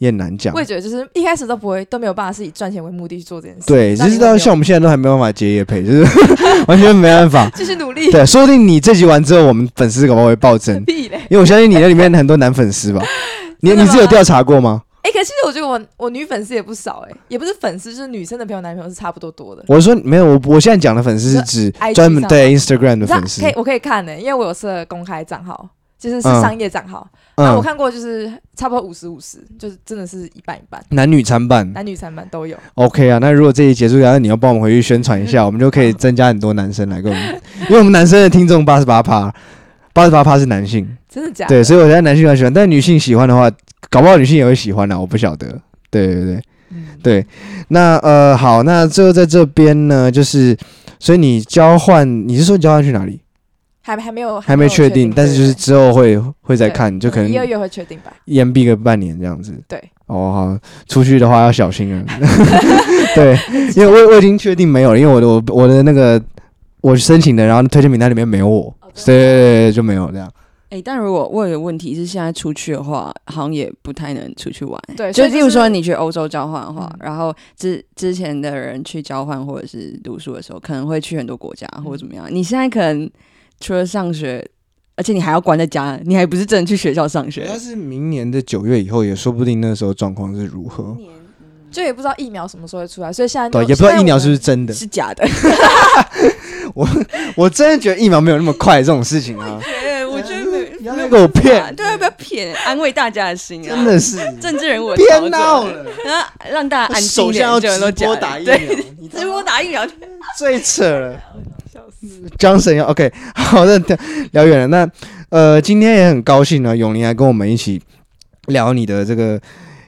[0.00, 3.64] 也难讲，我也觉得就是一开始都不会都没有办法是以赚钱为目的去做这件事。
[3.66, 6.02] 对，就是到像我们现在都还没办法接业配，就是
[6.66, 7.50] 完全没办法。
[7.54, 8.10] 继续努力。
[8.10, 10.82] 对，说不定你这集完之后，我们粉丝可能会暴增。
[10.86, 13.04] 因为我相信你那里面很多男粉丝吧？
[13.60, 14.82] 你你是有调查过吗？
[15.02, 19.62] 哎、欸，可是我觉得我我女粉丝也不少哎、欸，也不是粉丝，就是女生的朋友、男朋友是差不多多的。
[19.66, 23.42] 我说没有，我我现在讲的粉丝是指专门对 Instagram 的粉丝。
[23.42, 25.68] 可以，我可以看的、欸，因为我有设公开账号。
[26.00, 27.46] 就是是商业账号，那、嗯。
[27.48, 32.56] 啊、我看过，就是差不多五十五十，就是真的是一半一半，男女参半，男女参半都有。
[32.74, 39.32] OK 啊，那如果这一结束，然后你要帮我们回去宣传一下，我们就可以增加很多男生来跟我们，因为我们男生的听众八十八趴，
[39.92, 41.54] 八十八趴是男性，真的假的？
[41.54, 43.50] 对，所以我觉得男性很喜欢，但女性喜欢的话，
[43.90, 45.46] 搞不好女性也会喜欢的，我不晓得。
[45.90, 47.26] 对对对，嗯、对，
[47.68, 50.56] 那呃好，那最后在这边呢，就是
[50.98, 53.20] 所以你交换，你是说交换去哪里？
[53.82, 59.54] 还还没有，还没确定，但是就是之后会会再看，就可能一二月会确定吧，延毕个半年这样子。
[59.66, 62.04] 对，哦好，出去的话要小心啊。
[63.16, 63.36] 对，
[63.74, 66.22] 因为我我已经确定没有了，因为我的我我的那个
[66.82, 70.30] 我申请的，然后推荐名单里面没有我，所以就没有这样。
[70.68, 74.80] 哎、欸，但如果我有个问题是，现在出去的话，好像也不太能出去玩。
[74.96, 82.26] 对，就例如说你去欧洲交换的话，嗯、然后之之前的人去交换或者是读书的时候，可能会去很多国家或者怎么样。
[82.30, 83.10] 你现在可能。
[83.60, 84.44] 除了上学，
[84.96, 87.44] 而且你还要关在家，你还不是真的去学校上学。
[87.46, 90.96] 但是明年的九月以后，也说不定那时候状况是如何。
[91.70, 95.24] 就也不知道疫苗什么时候会出来，所以现在对也不知道疫苗是不是真的，是假的。
[96.74, 96.88] 我
[97.36, 99.60] 我真的觉得疫苗没有那么快这种事情啊。
[100.94, 103.74] 不要给我骗，对，不要骗，安慰大家的心啊。
[103.74, 107.60] 真的是政治人物别闹了，然后让大家安心点。
[107.60, 108.58] 直播打疫苗，
[109.10, 109.86] 直播打疫苗
[110.38, 111.20] 最扯了。
[112.38, 113.78] Johnson 要 OK，好的，
[114.32, 114.66] 聊远了。
[114.68, 114.90] 那
[115.28, 117.80] 呃，今天也很高兴呢，永林来跟我们一起
[118.46, 119.38] 聊你的这个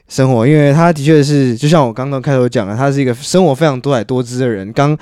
[0.07, 4.71] 生活，因为他的确是，就像我刚刚开头讲的，他是一个生活非常多彩多姿的人。
[4.73, 4.95] 刚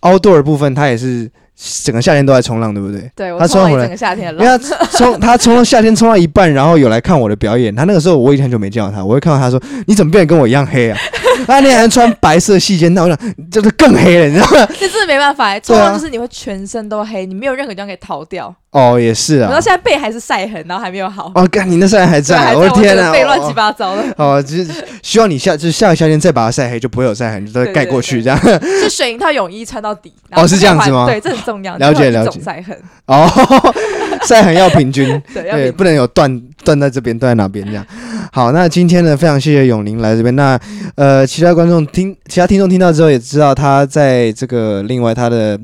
[0.00, 3.10] Outdoor 的部分，他也是整个夏天都在冲浪，对不对？
[3.14, 7.74] 对，他冲了整个夏天，因为他冲 他冲到夏天冲到一半，然后有来看我的表演。
[7.74, 10.98] 他那个时候我已经很久没见到他，我会看到他说：“你怎么变得跟我一样黑啊？”
[11.48, 13.18] 那你还穿白色细肩带，我想
[13.50, 14.68] 就是更黑了，你知道吗？
[14.78, 18.54] 这真的没办法，冲浪就是你会全身都黑，你没有任何地方可以逃掉。
[18.70, 19.46] 哦，也是啊。
[19.46, 21.30] 然后现在背还是晒痕，然后还没有好。
[21.34, 22.54] 哦，干，你那晒痕还在？
[22.56, 24.02] 我的天哪，背乱七八糟的。
[24.16, 24.66] 哦，就是
[25.02, 28.38] 希望你下就是下个夏天再把它晒黑，就不会有晒痕，就都盖过去这样。
[28.80, 30.12] 是选一套泳衣穿到底。
[30.32, 31.06] 哦，是这样子吗？
[31.06, 31.76] 对，这很重要。
[31.76, 32.40] 了解了解。
[32.40, 32.76] 晒痕。
[33.06, 33.28] 哦，
[34.26, 37.86] 晒痕要平均， 对，不能有断断在这边，断在哪边这样。
[38.32, 40.34] 好，那今天呢，非常谢谢永宁来这边。
[40.34, 40.58] 那
[40.96, 45.58] 呃，其他观众听，其他听众听到之后也知道，他在这个另外他的。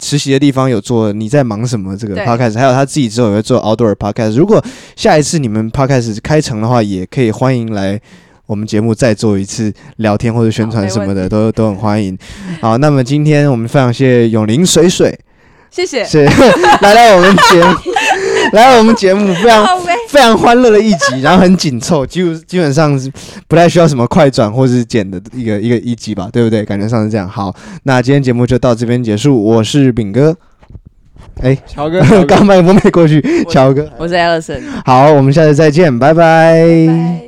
[0.00, 4.36] 实习的地方有做你在忙什么这个 podcast，还有他自己之后也会做 outdoor podcast。
[4.36, 8.00] 如果下一次你们 podcast 开成的话，也可以欢迎来
[8.48, 12.16] 我们节目再做一次聊天或者宣传什么的，都都很欢迎。
[12.62, 15.16] 好，那么今天我们非常谢谢永林水水。
[15.70, 16.24] 谢谢，谢
[16.80, 17.76] 来到我们节目，
[18.56, 19.66] 来到我们节目非常
[20.08, 23.12] 非常欢乐的一集，然后很紧凑，基本基本上是
[23.46, 26.64] 不太需要什么快转或是剪的一个一个一集吧，对不对？
[26.64, 27.28] 感觉上是这样。
[27.28, 29.44] 好，那今天节目就到这边结束。
[29.44, 30.34] 我是炳哥，
[31.42, 34.62] 哎，乔哥， 刚麦克风没过去，乔哥，我是 Alison。
[34.86, 36.54] 好，我们下次再见，拜拜。
[36.54, 37.27] 拜拜。